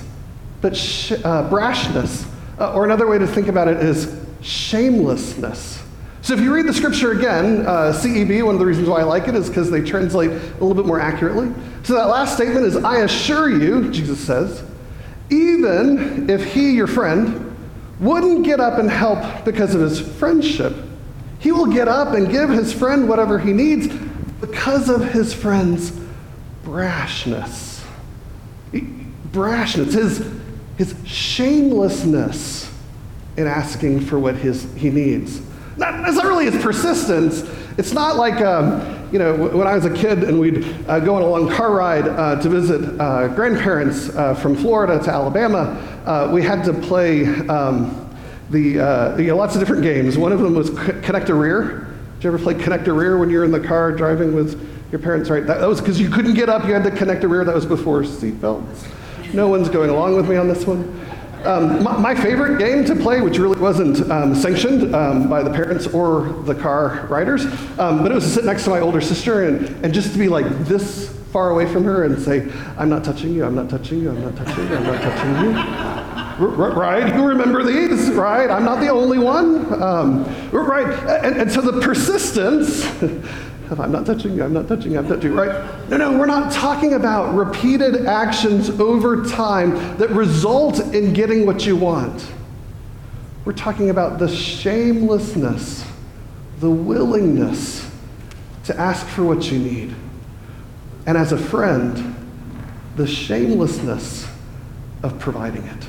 but 0.62 0.75
sh- 0.76 1.12
uh, 1.12 1.49
brashness. 1.50 2.26
Uh, 2.59 2.73
or 2.73 2.87
another 2.87 3.06
way 3.06 3.18
to 3.18 3.26
think 3.26 3.49
about 3.49 3.68
it 3.68 3.76
is 3.76 4.18
shamelessness. 4.40 5.83
So 6.23 6.35
if 6.35 6.40
you 6.40 6.52
read 6.52 6.66
the 6.66 6.75
scripture 6.75 7.12
again, 7.12 7.66
uh, 7.66 7.92
CEB, 7.92 8.45
one 8.45 8.54
of 8.54 8.59
the 8.59 8.66
reasons 8.66 8.88
why 8.88 9.00
I 9.00 9.04
like 9.04 9.28
it 9.28 9.37
is 9.37 9.49
because 9.49 9.71
they 9.71 9.80
translate 9.80 10.30
a 10.30 10.35
little 10.54 10.75
bit 10.75 10.87
more 10.87 10.99
accurately. 10.99 11.52
So 11.86 11.94
that 11.94 12.08
last 12.08 12.34
statement 12.34 12.66
is 12.66 12.74
I 12.76 13.02
assure 13.02 13.48
you, 13.48 13.92
Jesus 13.92 14.18
says, 14.18 14.64
even 15.30 16.28
if 16.28 16.52
he, 16.52 16.72
your 16.72 16.88
friend, 16.88 17.56
wouldn't 18.00 18.44
get 18.44 18.58
up 18.58 18.80
and 18.80 18.90
help 18.90 19.44
because 19.44 19.72
of 19.72 19.80
his 19.82 20.00
friendship, 20.00 20.74
he 21.38 21.52
will 21.52 21.72
get 21.72 21.86
up 21.86 22.12
and 22.14 22.28
give 22.28 22.50
his 22.50 22.72
friend 22.72 23.08
whatever 23.08 23.38
he 23.38 23.52
needs 23.52 23.86
because 24.40 24.88
of 24.88 25.12
his 25.12 25.32
friend's 25.32 25.92
brashness. 26.64 27.84
Brashness, 29.30 29.92
his, 29.92 30.28
his 30.78 30.96
shamelessness 31.08 32.68
in 33.36 33.46
asking 33.46 34.00
for 34.00 34.18
what 34.18 34.34
his, 34.34 34.74
he 34.74 34.90
needs. 34.90 35.40
Not, 35.76 36.08
it's 36.08 36.16
not 36.16 36.26
really 36.26 36.50
his 36.50 36.60
persistence. 36.60 37.48
It's 37.78 37.92
not 37.92 38.16
like, 38.16 38.40
um, 38.40 38.95
you 39.12 39.18
know, 39.18 39.34
when 39.34 39.66
I 39.66 39.75
was 39.75 39.84
a 39.84 39.94
kid 39.94 40.25
and 40.25 40.38
we'd 40.40 40.64
uh, 40.88 41.00
go 41.00 41.14
on 41.14 41.22
a 41.22 41.26
long 41.26 41.48
car 41.48 41.72
ride 41.72 42.08
uh, 42.08 42.40
to 42.40 42.48
visit 42.48 43.00
uh, 43.00 43.28
grandparents 43.28 44.08
uh, 44.10 44.34
from 44.34 44.56
Florida 44.56 45.02
to 45.04 45.10
Alabama, 45.10 46.02
uh, 46.04 46.30
we 46.32 46.42
had 46.42 46.64
to 46.64 46.72
play 46.72 47.26
um, 47.46 48.10
the, 48.50 48.80
uh, 48.80 49.16
you 49.16 49.28
know, 49.28 49.36
lots 49.36 49.54
of 49.54 49.60
different 49.60 49.82
games. 49.82 50.18
One 50.18 50.32
of 50.32 50.40
them 50.40 50.54
was 50.54 50.70
Connect 50.70 51.28
a 51.28 51.34
Rear. 51.34 51.94
Did 52.16 52.25
you 52.25 52.32
ever 52.32 52.38
play 52.38 52.54
Connect 52.54 52.88
a 52.88 52.92
Rear 52.92 53.18
when 53.18 53.30
you 53.30 53.38
were 53.38 53.44
in 53.44 53.52
the 53.52 53.60
car 53.60 53.92
driving 53.92 54.34
with 54.34 54.60
your 54.90 55.00
parents? 55.00 55.30
Right. 55.30 55.46
That, 55.46 55.60
that 55.60 55.68
was 55.68 55.80
because 55.80 56.00
you 56.00 56.10
couldn't 56.10 56.34
get 56.34 56.48
up. 56.48 56.64
You 56.64 56.75
had 56.75 56.84
to 56.84 56.90
connect 56.90 57.22
a 57.25 57.28
rear. 57.28 57.44
That 57.44 57.54
was 57.54 57.66
before 57.66 58.02
seatbelts. 58.02 59.34
No 59.34 59.48
one's 59.48 59.68
going 59.68 59.90
along 59.90 60.16
with 60.16 60.28
me 60.28 60.36
on 60.36 60.48
this 60.48 60.66
one. 60.66 61.00
Um, 61.44 61.82
my, 61.82 61.96
my, 61.98 62.14
favorite 62.14 62.58
game 62.58 62.84
to 62.86 62.96
play, 62.96 63.20
which 63.20 63.38
really 63.38 63.60
wasn't 63.60 64.10
um, 64.10 64.34
sanctioned 64.34 64.94
um, 64.94 65.28
by 65.28 65.42
the 65.42 65.50
parents 65.50 65.86
or 65.86 66.28
the 66.44 66.54
car 66.54 67.06
riders, 67.08 67.44
um, 67.78 68.02
but 68.02 68.10
it 68.10 68.14
was 68.14 68.24
to 68.24 68.30
sit 68.30 68.44
next 68.44 68.64
to 68.64 68.70
my 68.70 68.80
older 68.80 69.00
sister 69.00 69.46
and, 69.46 69.66
and 69.84 69.94
just 69.94 70.12
to 70.12 70.18
be 70.18 70.28
like 70.28 70.46
this 70.64 71.14
far 71.32 71.50
away 71.50 71.70
from 71.70 71.84
her 71.84 72.04
and 72.04 72.20
say, 72.20 72.50
I'm 72.78 72.88
not 72.88 73.04
touching 73.04 73.32
you, 73.32 73.44
I'm 73.44 73.54
not 73.54 73.68
touching 73.68 74.00
you, 74.00 74.10
I'm 74.10 74.22
not 74.22 74.36
touching 74.36 74.66
you, 74.66 74.74
I'm 74.74 74.84
not 74.84 75.02
touching 75.02 76.46
you. 76.46 76.54
right? 76.56 77.14
You 77.14 77.24
remember 77.26 77.62
these, 77.62 78.10
right? 78.10 78.50
I'm 78.50 78.64
not 78.64 78.80
the 78.80 78.88
only 78.88 79.18
one. 79.18 79.82
Um, 79.82 80.24
right? 80.50 80.86
And, 81.24 81.42
and 81.42 81.52
so 81.52 81.60
the 81.60 81.80
persistence 81.80 82.84
I'm 83.73 83.92
not 83.92 84.06
touching 84.06 84.35
you, 84.35 84.44
I'm 84.44 84.52
not 84.52 84.68
touching 84.68 84.92
you, 84.92 84.99
I'm 84.99 85.08
touching 85.08 85.32
you, 85.32 85.38
right? 85.38 85.88
No, 85.88 85.96
no, 85.96 86.18
we're 86.18 86.26
not 86.26 86.52
talking 86.52 86.94
about 86.94 87.35
repeated 87.35 88.06
actions 88.06 88.70
over 88.70 89.25
time 89.25 89.96
that 89.99 90.11
result 90.11 90.80
in 90.94 91.12
getting 91.12 91.46
what 91.46 91.66
you 91.66 91.76
want. 91.76 92.30
We're 93.44 93.52
talking 93.52 93.90
about 93.90 94.18
the 94.18 94.28
shamelessness, 94.28 95.85
the 96.61 96.70
willingness 96.70 97.88
to 98.64 98.78
ask 98.78 99.06
for 99.06 99.25
what 99.25 99.50
you 99.50 99.58
need. 99.58 99.94
And 101.06 101.16
as 101.16 101.32
a 101.32 101.38
friend, 101.38 102.14
the 102.96 103.06
shamelessness 103.06 104.26
of 105.02 105.18
providing 105.18 105.64
it. 105.64 105.88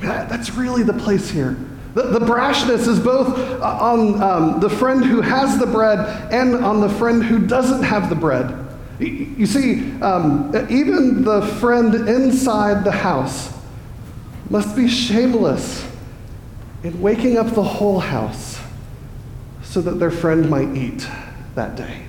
That's 0.00 0.50
really 0.54 0.82
the 0.82 0.92
place 0.92 1.30
here. 1.30 1.56
The, 1.94 2.02
the 2.02 2.20
brashness 2.20 2.86
is 2.86 3.00
both 3.00 3.36
uh, 3.36 3.64
on 3.64 4.22
um, 4.22 4.60
the 4.60 4.70
friend 4.70 5.04
who 5.04 5.20
has 5.20 5.58
the 5.58 5.66
bread 5.66 5.98
and 6.32 6.54
on 6.54 6.80
the 6.80 6.88
friend 6.88 7.22
who 7.22 7.44
doesn't 7.46 7.82
have 7.82 8.08
the 8.08 8.14
bread. 8.14 8.56
You 9.00 9.46
see, 9.46 10.00
um, 10.02 10.54
even 10.70 11.24
the 11.24 11.40
friend 11.58 11.94
inside 12.08 12.84
the 12.84 12.92
house 12.92 13.52
must 14.50 14.76
be 14.76 14.88
shameless 14.88 15.88
in 16.82 17.00
waking 17.00 17.38
up 17.38 17.54
the 17.54 17.62
whole 17.62 17.98
house 17.98 18.60
so 19.62 19.80
that 19.80 19.98
their 19.98 20.10
friend 20.10 20.50
might 20.50 20.76
eat 20.76 21.08
that 21.54 21.76
day. 21.76 22.02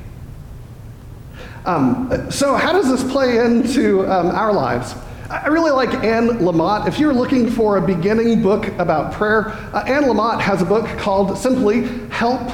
Um, 1.66 2.30
so, 2.32 2.56
how 2.56 2.74
does 2.74 2.90
this 2.90 3.10
play 3.12 3.38
into 3.38 4.02
um, 4.12 4.28
our 4.28 4.52
lives? 4.52 4.96
I 5.32 5.48
really 5.48 5.72
like 5.72 5.94
Anne 6.04 6.40
Lamott. 6.40 6.88
If 6.88 7.00
you're 7.00 7.14
looking 7.14 7.50
for 7.50 7.78
a 7.78 7.82
beginning 7.82 8.42
book 8.44 8.68
about 8.80 9.14
prayer, 9.14 9.48
uh, 9.74 9.84
Anne 9.88 10.04
Lamott 10.04 10.42
has 10.42 10.62
a 10.62 10.66
book 10.66 10.86
called 10.98 11.38
simply 11.38 11.84
Help, 12.10 12.52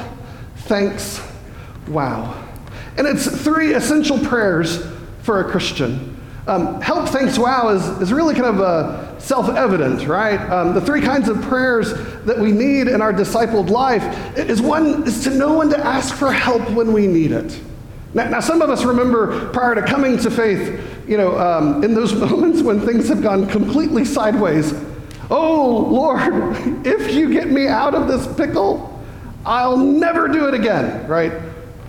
Thanks, 0.58 1.22
Wow. 1.88 2.44
And 2.98 3.08
it's 3.08 3.26
three 3.44 3.74
essential 3.74 4.20
prayers 4.20 4.86
for 5.24 5.40
a 5.40 5.50
Christian. 5.50 6.16
Um, 6.48 6.80
help, 6.82 7.10
thanks, 7.10 7.38
wow 7.38 7.70
is, 7.70 7.86
is 8.02 8.14
really 8.14 8.34
kind 8.34 8.46
of 8.46 8.60
a 8.60 9.20
self 9.20 9.50
evident, 9.50 10.08
right? 10.08 10.40
Um, 10.50 10.74
the 10.74 10.82
three 10.82 11.02
kinds 11.02 11.28
of 11.30 11.42
prayers 11.42 11.94
that 12.26 12.38
we 12.38 12.52
need 12.52 12.88
in 12.88 13.02
our 13.02 13.12
discipled 13.12 13.70
life 13.70 14.04
is 14.38 14.62
one 14.62 15.06
is 15.08 15.24
to 15.26 15.32
know 15.32 15.58
when 15.58 15.70
to 15.70 15.80
ask 15.80 16.16
for 16.16 16.32
help 16.32 16.70
when 16.72 16.94
we 16.94 17.08
need 17.08 17.32
it. 17.32 17.60
Now, 18.14 18.30
now 18.30 18.40
some 18.40 18.62
of 18.62 18.70
us 18.70 18.86
remember 18.86 19.50
prior 19.50 19.76
to 19.76 19.82
coming 19.82 20.18
to 20.20 20.32
faith, 20.32 20.97
you 21.08 21.18
know, 21.18 21.38
um, 21.40 21.84
in 21.84 21.94
those 21.94 22.14
moments 22.30 22.62
when 22.62 22.82
things 22.82 23.08
have 23.10 23.22
gone 23.22 23.48
completely 23.48 24.06
sideways. 24.06 24.74
Oh, 25.30 25.88
Lord, 25.90 26.22
if 26.86 27.14
you 27.14 27.32
get 27.32 27.50
me 27.50 27.68
out 27.68 27.96
of 27.96 28.08
this 28.08 28.28
pickle, 28.36 28.94
I'll 29.46 29.78
never 29.78 30.28
do 30.28 30.48
it 30.48 30.54
again, 30.54 31.08
right? 31.08 31.32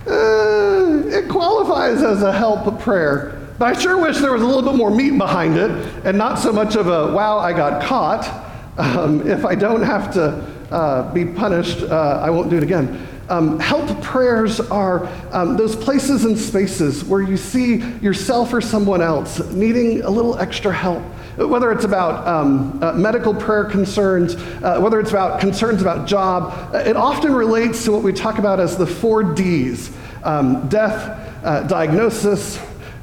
Uh, 0.07 1.03
it 1.07 1.29
qualifies 1.29 2.03
as 2.03 2.23
a 2.23 2.33
help 2.33 2.67
of 2.67 2.79
prayer. 2.81 3.35
But 3.59 3.77
I 3.77 3.81
sure 3.81 4.01
wish 4.01 4.19
there 4.19 4.33
was 4.33 4.43
a 4.43 4.47
little 4.47 4.63
bit 4.63 4.77
more 4.77 4.91
meat 4.91 5.19
behind 5.19 5.57
it 5.57 5.71
and 6.05 6.17
not 6.17 6.39
so 6.39 6.53
much 6.53 6.77
of 6.77 6.87
a, 6.87 7.13
wow, 7.13 7.39
I 7.39 7.53
got 7.53 7.83
caught. 7.83 8.47
Um, 8.79 9.29
if 9.29 9.45
I 9.45 9.57
don't 9.57 9.83
have 9.83 10.15
to 10.15 10.47
uh, 10.71 11.13
be 11.13 11.25
punished, 11.25 11.83
uh, 11.83 12.21
I 12.23 12.31
won't 12.31 12.51
do 12.51 12.57
it 12.57 12.63
again. 12.63 13.07
Um, 13.29 13.61
help 13.61 14.03
prayers 14.03 14.59
are 14.59 15.07
um, 15.33 15.57
those 15.57 15.77
places 15.77 16.25
and 16.25 16.38
spaces 16.38 17.05
where 17.05 17.21
you 17.21 17.37
see 17.37 17.77
yourself 18.01 18.53
or 18.55 18.61
someone 18.61 19.03
else 19.03 19.38
needing 19.51 20.03
a 20.03 20.11
little 20.11 20.38
extra 20.38 20.73
help. 20.73 21.03
Whether 21.37 21.71
it's 21.71 21.85
about 21.85 22.27
um, 22.27 22.83
uh, 22.83 22.93
medical 22.95 23.35
prayer 23.35 23.64
concerns, 23.64 24.35
uh, 24.35 24.81
whether 24.81 24.99
it's 24.99 25.11
about 25.11 25.41
concerns 25.41 25.83
about 25.83 26.09
job, 26.09 26.75
uh, 26.75 26.79
it 26.79 26.97
often 26.97 27.33
relates 27.33 27.85
to 27.85 27.93
what 27.93 28.03
we 28.03 28.12
talk 28.12 28.38
about 28.38 28.61
as 28.61 28.77
the 28.77 28.87
four 28.87 29.23
D's 29.23 29.91
um, 30.25 30.69
death, 30.69 31.45
uh, 31.45 31.62
diagnosis, 31.64 32.59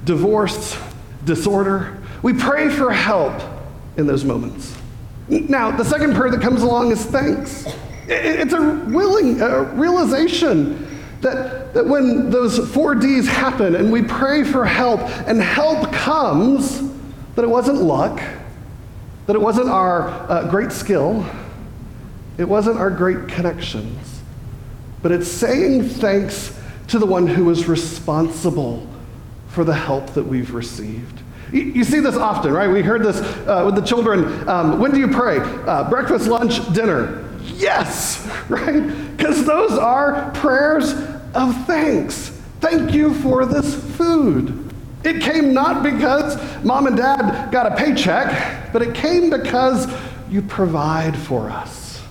divorce, 0.05 0.77
disorder. 1.23 1.97
We 2.23 2.33
pray 2.33 2.69
for 2.69 2.91
help 2.91 3.39
in 3.95 4.07
those 4.07 4.25
moments. 4.25 4.75
Now, 5.27 5.71
the 5.71 5.85
second 5.85 6.15
prayer 6.15 6.29
that 6.31 6.41
comes 6.41 6.61
along 6.61 6.91
is 6.91 7.05
thanks. 7.05 7.65
It's 8.07 8.53
a 8.53 8.61
willing 8.87 9.41
a 9.41 9.63
realization 9.63 10.87
that, 11.21 11.73
that 11.73 11.85
when 11.85 12.29
those 12.29 12.71
four 12.71 12.93
D's 12.95 13.27
happen 13.27 13.75
and 13.75 13.91
we 13.91 14.03
pray 14.03 14.43
for 14.43 14.65
help 14.65 14.99
and 15.27 15.41
help 15.41 15.91
comes, 15.91 16.81
that 17.35 17.43
it 17.43 17.49
wasn't 17.49 17.81
luck, 17.81 18.21
that 19.25 19.35
it 19.35 19.41
wasn't 19.41 19.69
our 19.69 20.09
uh, 20.09 20.47
great 20.49 20.71
skill, 20.71 21.25
it 22.37 22.47
wasn't 22.47 22.77
our 22.77 22.91
great 22.91 23.27
connections, 23.27 24.21
but 25.01 25.11
it's 25.11 25.27
saying 25.27 25.83
thanks 25.83 26.57
to 26.87 26.99
the 26.99 27.05
one 27.05 27.25
who 27.25 27.49
is 27.49 27.67
responsible 27.67 28.87
for 29.47 29.63
the 29.63 29.73
help 29.73 30.11
that 30.11 30.23
we've 30.23 30.53
received. 30.53 31.21
You, 31.51 31.61
you 31.61 31.83
see 31.83 31.99
this 31.99 32.15
often, 32.15 32.51
right? 32.51 32.69
We 32.69 32.81
heard 32.83 33.03
this 33.03 33.17
uh, 33.47 33.63
with 33.65 33.75
the 33.75 33.81
children. 33.81 34.47
Um, 34.47 34.79
when 34.79 34.91
do 34.91 34.99
you 34.99 35.07
pray? 35.07 35.39
Uh, 35.39 35.89
breakfast, 35.89 36.27
lunch, 36.27 36.71
dinner. 36.73 37.24
Yes, 37.55 38.25
right? 38.49 38.81
Because 39.15 39.45
those 39.45 39.71
are 39.77 40.31
prayers 40.31 40.93
of 41.33 41.65
thanks. 41.65 42.29
Thank 42.59 42.93
you 42.93 43.13
for 43.15 43.45
this 43.45 43.75
food. 43.95 44.73
It 45.03 45.21
came 45.21 45.53
not 45.53 45.83
because 45.83 46.35
mom 46.63 46.87
and 46.87 46.97
dad 46.97 47.51
got 47.51 47.71
a 47.71 47.75
paycheck, 47.75 48.73
but 48.73 48.81
it 48.81 48.95
came 48.95 49.29
because 49.29 49.87
you 50.29 50.41
provide 50.41 51.15
for 51.15 51.49
us. 51.49 52.01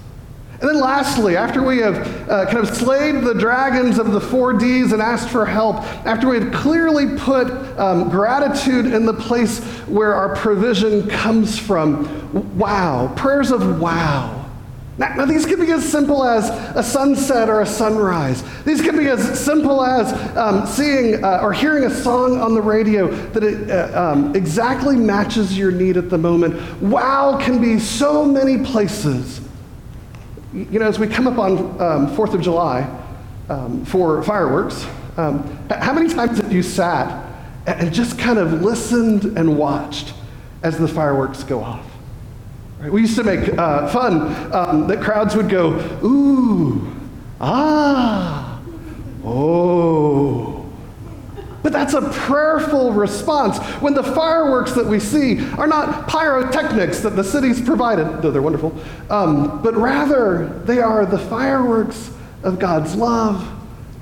And 0.61 0.70
then, 0.70 0.80
lastly, 0.80 1.37
after 1.37 1.62
we 1.62 1.78
have 1.78 2.30
uh, 2.30 2.46
kind 2.46 2.59
of 2.59 2.68
slayed 2.74 3.22
the 3.22 3.35
dragons 3.35 3.98
of 3.98 4.12
the 4.12 4.20
four 4.20 4.52
D's 4.52 4.92
and 4.92 5.02
asked 5.02 5.28
for 5.28 5.44
help, 5.44 5.78
after 6.07 6.28
we 6.28 6.38
have 6.38 6.52
clearly 6.54 7.18
put 7.18 7.48
um, 7.78 8.09
gratitude 8.09 8.87
in 8.87 9.04
the 9.04 9.12
place 9.12 9.59
where 9.88 10.14
our 10.14 10.37
provision 10.37 11.09
comes 11.11 11.59
from, 11.59 12.57
wow, 12.57 13.12
prayers 13.16 13.50
of 13.50 13.80
wow. 13.80 14.43
Now, 14.96 15.12
now, 15.14 15.24
these 15.24 15.44
could 15.44 15.59
be 15.59 15.72
as 15.72 15.85
simple 15.85 16.22
as 16.22 16.50
a 16.76 16.83
sunset 16.83 17.48
or 17.48 17.62
a 17.62 17.66
sunrise. 17.66 18.44
These 18.62 18.80
could 18.80 18.96
be 18.96 19.09
as 19.09 19.40
simple 19.40 19.83
as 19.83 20.12
um, 20.37 20.66
seeing 20.66 21.24
uh, 21.24 21.40
or 21.42 21.52
hearing 21.52 21.85
a 21.85 21.90
song 21.90 22.40
on 22.40 22.54
the 22.54 22.62
radio 22.62 23.09
that 23.09 23.42
it, 23.42 23.70
uh, 23.70 24.12
um, 24.12 24.37
exactly 24.37 24.94
matches 24.94 25.59
your 25.59 25.72
need 25.72 25.96
at 25.96 26.11
the 26.11 26.18
moment. 26.18 26.80
Wow 26.80 27.40
can 27.42 27.61
be 27.61 27.80
so 27.80 28.24
many 28.24 28.64
places. 28.64 29.40
You 30.52 30.78
know, 30.78 30.87
as 30.87 31.00
we 31.00 31.09
come 31.09 31.26
up 31.26 31.38
on 31.38 31.59
um, 31.80 32.16
4th 32.16 32.35
of 32.35 32.40
July 32.40 32.88
um, 33.48 33.85
for 33.85 34.22
fireworks, 34.22 34.87
um, 35.16 35.42
how 35.70 35.92
many 35.92 36.09
times 36.09 36.38
have 36.38 36.52
you 36.52 36.62
sat 36.62 37.33
and 37.66 37.92
just 37.92 38.16
kind 38.16 38.38
of 38.38 38.62
listened 38.62 39.24
and 39.37 39.59
watched 39.59 40.14
as 40.62 40.78
the 40.78 40.87
fireworks 40.87 41.42
go 41.42 41.61
off? 41.61 41.93
We 42.90 43.01
used 43.03 43.16
to 43.16 43.25
make 43.25 43.57
uh, 43.57 43.88
fun 43.88 44.53
um, 44.53 44.87
that 44.88 45.03
crowds 45.03 45.35
would 45.35 45.49
go, 45.49 45.73
ooh, 46.05 46.94
ah, 47.40 48.61
oh. 49.25 50.70
But 51.62 51.73
that's 51.73 51.94
a 51.94 52.03
prayerful 52.03 52.92
response 52.92 53.59
when 53.81 53.94
the 53.94 54.03
fireworks 54.03 54.73
that 54.73 54.85
we 54.85 55.01
see 55.01 55.40
are 55.53 55.66
not 55.66 56.09
pyrotechnics 56.09 57.01
that 57.01 57.16
the 57.16 57.25
city's 57.25 57.61
provided, 57.61 58.20
though 58.20 58.31
they're 58.31 58.42
wonderful, 58.42 58.79
um, 59.09 59.62
but 59.62 59.75
rather 59.75 60.49
they 60.66 60.81
are 60.81 61.07
the 61.07 61.18
fireworks 61.18 62.11
of 62.42 62.59
God's 62.59 62.94
love 62.94 63.51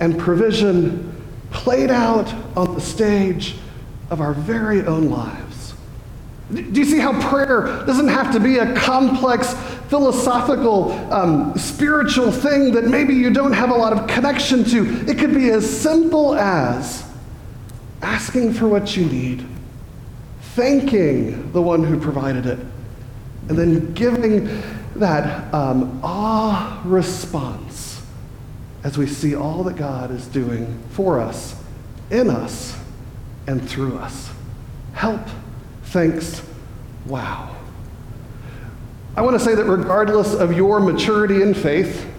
and 0.01 0.18
provision 0.18 1.09
played 1.53 1.90
out 1.90 2.33
on 2.57 2.75
the 2.75 2.81
stage 2.81 3.55
of 4.11 4.21
our 4.21 4.33
very 4.33 4.83
own 4.83 5.09
lives. 5.09 5.41
Do 6.53 6.81
you 6.81 6.85
see 6.85 6.99
how 6.99 7.19
prayer 7.31 7.62
doesn't 7.87 8.09
have 8.09 8.33
to 8.33 8.41
be 8.41 8.59
a 8.59 8.75
complex, 8.75 9.55
philosophical, 9.88 10.93
um, 11.12 11.57
spiritual 11.57 12.31
thing 12.31 12.73
that 12.73 12.85
maybe 12.85 13.15
you 13.15 13.31
don't 13.31 13.55
have 13.55 13.71
a 13.71 13.75
lot 13.75 13.95
of 13.95 14.07
connection 14.07 14.62
to? 14.65 15.11
It 15.11 15.19
could 15.19 15.35
be 15.35 15.49
as 15.51 15.69
simple 15.69 16.35
as 16.35 17.09
asking 18.03 18.53
for 18.53 18.69
what 18.69 18.97
you 18.97 19.07
need, 19.07 19.47
thanking 20.55 21.53
the 21.53 21.62
one 21.62 21.85
who 21.85 21.99
provided 21.99 22.45
it, 22.45 22.59
and 23.49 23.59
then 23.59 23.95
giving 23.95 24.62
that 24.97 25.53
um, 25.55 26.01
awe 26.03 26.83
response 26.85 28.03
as 28.85 28.99
we 28.99 29.07
see 29.07 29.35
all 29.35 29.62
that 29.65 29.77
God 29.77 30.11
is 30.11 30.27
doing 30.27 30.79
for 30.91 31.19
us, 31.19 31.55
in 32.11 32.29
us, 32.29 32.77
and 33.47 33.67
through 33.67 33.97
us. 33.97 34.31
Help, 34.93 35.21
thanks, 35.92 36.42
wow. 37.07 37.55
I 39.14 39.20
want 39.20 39.38
to 39.38 39.44
say 39.44 39.55
that 39.55 39.64
regardless 39.64 40.35
of 40.35 40.57
your 40.57 40.81
maturity 40.81 41.42
in 41.42 41.52
faith, 41.52 42.11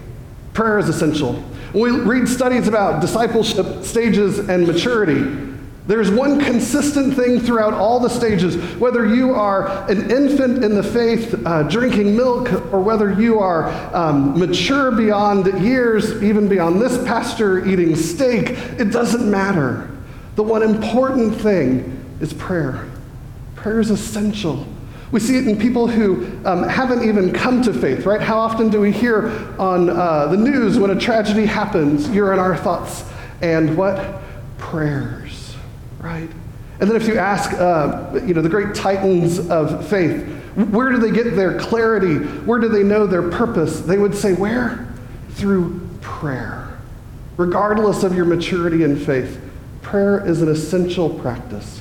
prayer 0.52 0.78
is 0.78 0.88
essential. 0.88 1.34
When 1.72 1.92
we 1.92 2.00
read 2.00 2.28
studies 2.28 2.68
about 2.68 3.00
discipleship 3.00 3.82
stages 3.82 4.38
and 4.38 4.64
maturity, 4.64 5.52
there's 5.88 6.08
one 6.08 6.40
consistent 6.40 7.14
thing 7.14 7.40
throughout 7.40 7.74
all 7.74 7.98
the 7.98 8.08
stages, 8.08 8.56
whether 8.76 9.12
you 9.12 9.34
are 9.34 9.66
an 9.90 10.08
infant 10.08 10.64
in 10.64 10.76
the 10.76 10.82
faith 10.82 11.34
uh, 11.44 11.64
drinking 11.64 12.16
milk, 12.16 12.52
or 12.72 12.80
whether 12.80 13.12
you 13.12 13.40
are 13.40 13.68
um, 13.94 14.38
mature 14.38 14.92
beyond 14.92 15.46
years, 15.62 16.22
even 16.22 16.48
beyond 16.48 16.80
this 16.80 16.96
pastor 17.04 17.66
eating 17.66 17.96
steak, 17.96 18.50
it 18.78 18.92
doesn't 18.92 19.28
matter. 19.28 19.90
The 20.36 20.44
one 20.44 20.62
important 20.62 21.34
thing 21.34 22.16
is 22.20 22.32
prayer. 22.32 22.88
Prayer 23.64 23.80
is 23.80 23.90
essential. 23.90 24.64
We 25.10 25.18
see 25.18 25.36
it 25.36 25.48
in 25.48 25.58
people 25.58 25.88
who 25.88 26.24
um, 26.46 26.62
haven't 26.64 27.02
even 27.08 27.32
come 27.32 27.62
to 27.62 27.72
faith, 27.72 28.06
right? 28.06 28.20
How 28.20 28.38
often 28.38 28.68
do 28.68 28.78
we 28.80 28.92
hear 28.92 29.28
on 29.58 29.90
uh, 29.90 30.26
the 30.26 30.36
news 30.36 30.78
when 30.78 30.90
a 30.90 31.00
tragedy 31.00 31.46
happens, 31.46 32.08
you're 32.10 32.32
in 32.32 32.38
our 32.38 32.56
thoughts, 32.56 33.04
and 33.42 33.76
what? 33.76 34.22
Prayers 34.58 35.44
right? 36.04 36.28
And 36.80 36.90
then 36.90 36.96
if 36.96 37.08
you 37.08 37.16
ask, 37.16 37.52
uh, 37.54 38.20
you 38.26 38.34
know, 38.34 38.42
the 38.42 38.48
great 38.48 38.74
titans 38.74 39.48
of 39.48 39.88
faith, 39.88 40.22
where 40.70 40.90
do 40.90 40.98
they 40.98 41.10
get 41.10 41.34
their 41.34 41.58
clarity? 41.58 42.16
Where 42.44 42.60
do 42.60 42.68
they 42.68 42.82
know 42.82 43.06
their 43.06 43.30
purpose? 43.30 43.80
They 43.80 43.96
would 43.96 44.14
say, 44.14 44.34
where? 44.34 44.92
Through 45.30 45.88
prayer. 46.02 46.78
Regardless 47.38 48.02
of 48.04 48.14
your 48.14 48.26
maturity 48.26 48.84
in 48.84 48.96
faith, 48.96 49.40
prayer 49.80 50.24
is 50.26 50.42
an 50.42 50.48
essential 50.48 51.08
practice. 51.08 51.80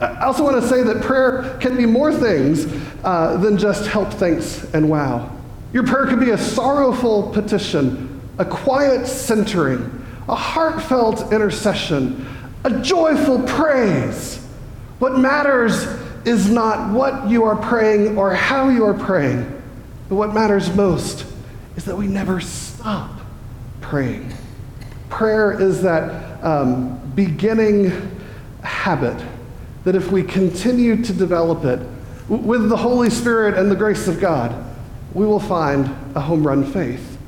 I 0.00 0.24
also 0.24 0.42
want 0.42 0.60
to 0.62 0.66
say 0.66 0.82
that 0.82 1.02
prayer 1.02 1.58
can 1.60 1.76
be 1.76 1.84
more 1.84 2.12
things 2.12 2.66
uh, 3.04 3.36
than 3.36 3.58
just 3.58 3.86
help, 3.86 4.10
thanks, 4.14 4.64
and 4.72 4.88
wow. 4.88 5.30
Your 5.74 5.86
prayer 5.86 6.06
could 6.06 6.20
be 6.20 6.30
a 6.30 6.38
sorrowful 6.38 7.30
petition, 7.30 8.20
a 8.38 8.44
quiet 8.44 9.06
centering, 9.06 10.06
a 10.26 10.34
heartfelt 10.34 11.32
intercession, 11.32 12.26
a 12.64 12.80
joyful 12.80 13.42
praise. 13.42 14.36
What 15.00 15.18
matters 15.18 15.86
is 16.24 16.50
not 16.50 16.92
what 16.92 17.28
you 17.28 17.44
are 17.44 17.56
praying 17.56 18.16
or 18.16 18.34
how 18.34 18.70
you 18.70 18.84
are 18.86 18.94
praying, 18.94 19.62
but 20.08 20.14
what 20.14 20.32
matters 20.32 20.74
most 20.74 21.26
is 21.76 21.84
that 21.84 21.96
we 21.96 22.06
never 22.06 22.40
stop 22.40 23.10
praying. 23.82 24.32
Prayer 25.10 25.60
is 25.60 25.82
that 25.82 26.42
um, 26.42 26.98
beginning 27.14 28.16
habit 28.62 29.22
that 29.84 29.94
if 29.94 30.10
we 30.12 30.22
continue 30.22 31.02
to 31.02 31.12
develop 31.12 31.64
it 31.64 31.80
with 32.28 32.68
the 32.68 32.76
Holy 32.76 33.10
Spirit 33.10 33.56
and 33.58 33.70
the 33.70 33.76
grace 33.76 34.06
of 34.06 34.20
God, 34.20 34.54
we 35.14 35.26
will 35.26 35.40
find 35.40 35.86
a 36.14 36.20
home 36.20 36.46
run 36.46 36.64
faith. 36.64 37.18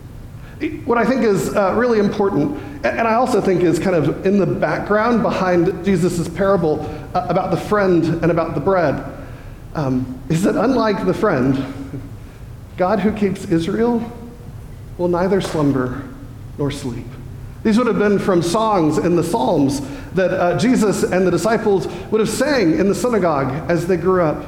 What 0.85 0.97
I 0.97 1.05
think 1.05 1.23
is 1.23 1.55
uh, 1.57 1.75
really 1.75 1.99
important, 1.99 2.57
and 2.85 3.09
I 3.09 3.15
also 3.15 3.41
think 3.41 3.63
is 3.63 3.81
kind 3.81 3.97
of 3.97 4.25
in 4.25 4.39
the 4.39 4.47
background 4.47 5.23
behind 5.23 5.85
Jesus' 5.85 6.29
parable 6.29 6.81
uh, 7.15 7.27
about 7.29 7.51
the 7.51 7.57
friend 7.57 8.05
and 8.23 8.31
about 8.31 8.55
the 8.55 8.61
bread, 8.61 9.05
um, 9.75 10.21
is 10.29 10.43
that 10.45 10.55
unlike 10.55 11.05
the 11.05 11.15
friend, 11.15 12.03
God 12.77 13.01
who 13.01 13.13
keeps 13.13 13.47
Israel 13.47 14.13
will 14.99 15.09
neither 15.09 15.41
slumber 15.41 16.09
nor 16.59 16.71
sleep. 16.71 17.07
These 17.63 17.79
would 17.79 17.87
have 17.87 17.99
been 17.99 18.19
from 18.19 18.43
songs 18.43 18.99
in 18.99 19.17
the 19.17 19.23
Psalms 19.23 19.81
that 20.15 20.33
uh, 20.33 20.59
Jesus 20.59 21.05
and 21.05 21.27
the 21.27 21.31
disciples 21.31 21.87
would 22.11 22.21
have 22.21 22.29
sang 22.29 22.79
in 22.79 22.89
the 22.89 22.95
synagogue 22.95 23.71
as 23.71 23.87
they 23.87 23.97
grew 23.97 24.23
up. 24.23 24.45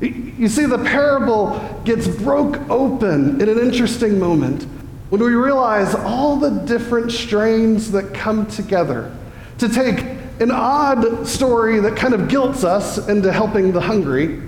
You 0.00 0.48
see, 0.48 0.66
the 0.66 0.78
parable 0.78 1.60
gets 1.84 2.08
broke 2.08 2.58
open 2.70 3.40
in 3.40 3.48
an 3.48 3.58
interesting 3.58 4.18
moment 4.18 4.64
when 5.10 5.22
we 5.22 5.34
realize 5.34 5.94
all 5.94 6.36
the 6.36 6.50
different 6.50 7.12
strains 7.12 7.92
that 7.92 8.12
come 8.14 8.46
together 8.46 9.14
to 9.58 9.68
take 9.68 10.00
an 10.40 10.50
odd 10.50 11.26
story 11.26 11.78
that 11.80 11.96
kind 11.96 12.12
of 12.12 12.28
guilts 12.28 12.64
us 12.64 13.08
into 13.08 13.32
helping 13.32 13.72
the 13.72 13.80
hungry 13.80 14.42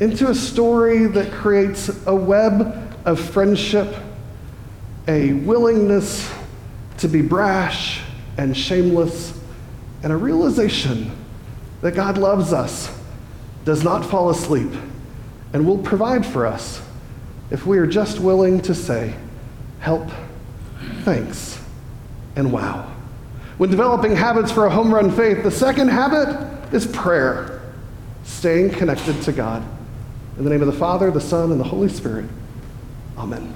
into 0.00 0.28
a 0.28 0.34
story 0.34 1.06
that 1.06 1.32
creates 1.32 1.90
a 2.06 2.14
web 2.14 2.94
of 3.06 3.18
friendship, 3.18 3.96
a 5.08 5.32
willingness 5.32 6.30
to 6.98 7.08
be 7.08 7.22
brash 7.22 8.00
and 8.38 8.56
shameless, 8.56 9.38
and 10.02 10.12
a 10.12 10.16
realization 10.16 11.10
that 11.80 11.94
God 11.94 12.18
loves 12.18 12.52
us, 12.52 12.94
does 13.64 13.82
not 13.82 14.04
fall 14.04 14.30
asleep, 14.30 14.70
and 15.52 15.66
will 15.66 15.78
provide 15.78 16.24
for 16.24 16.46
us 16.46 16.82
if 17.50 17.66
we 17.66 17.78
are 17.78 17.86
just 17.86 18.18
willing 18.18 18.60
to 18.62 18.74
say, 18.74 19.14
help, 19.80 20.08
thanks, 21.02 21.60
and 22.34 22.52
wow. 22.52 22.92
When 23.58 23.70
developing 23.70 24.14
habits 24.14 24.52
for 24.52 24.66
a 24.66 24.70
home 24.70 24.92
run 24.92 25.10
faith, 25.10 25.42
the 25.42 25.50
second 25.50 25.88
habit 25.88 26.74
is 26.74 26.86
prayer, 26.86 27.62
staying 28.24 28.70
connected 28.70 29.22
to 29.22 29.32
God. 29.32 29.62
In 30.36 30.44
the 30.44 30.50
name 30.50 30.60
of 30.60 30.66
the 30.66 30.78
Father, 30.78 31.10
the 31.10 31.20
Son, 31.20 31.50
and 31.50 31.58
the 31.58 31.64
Holy 31.64 31.88
Spirit, 31.88 32.26
amen. 33.16 33.54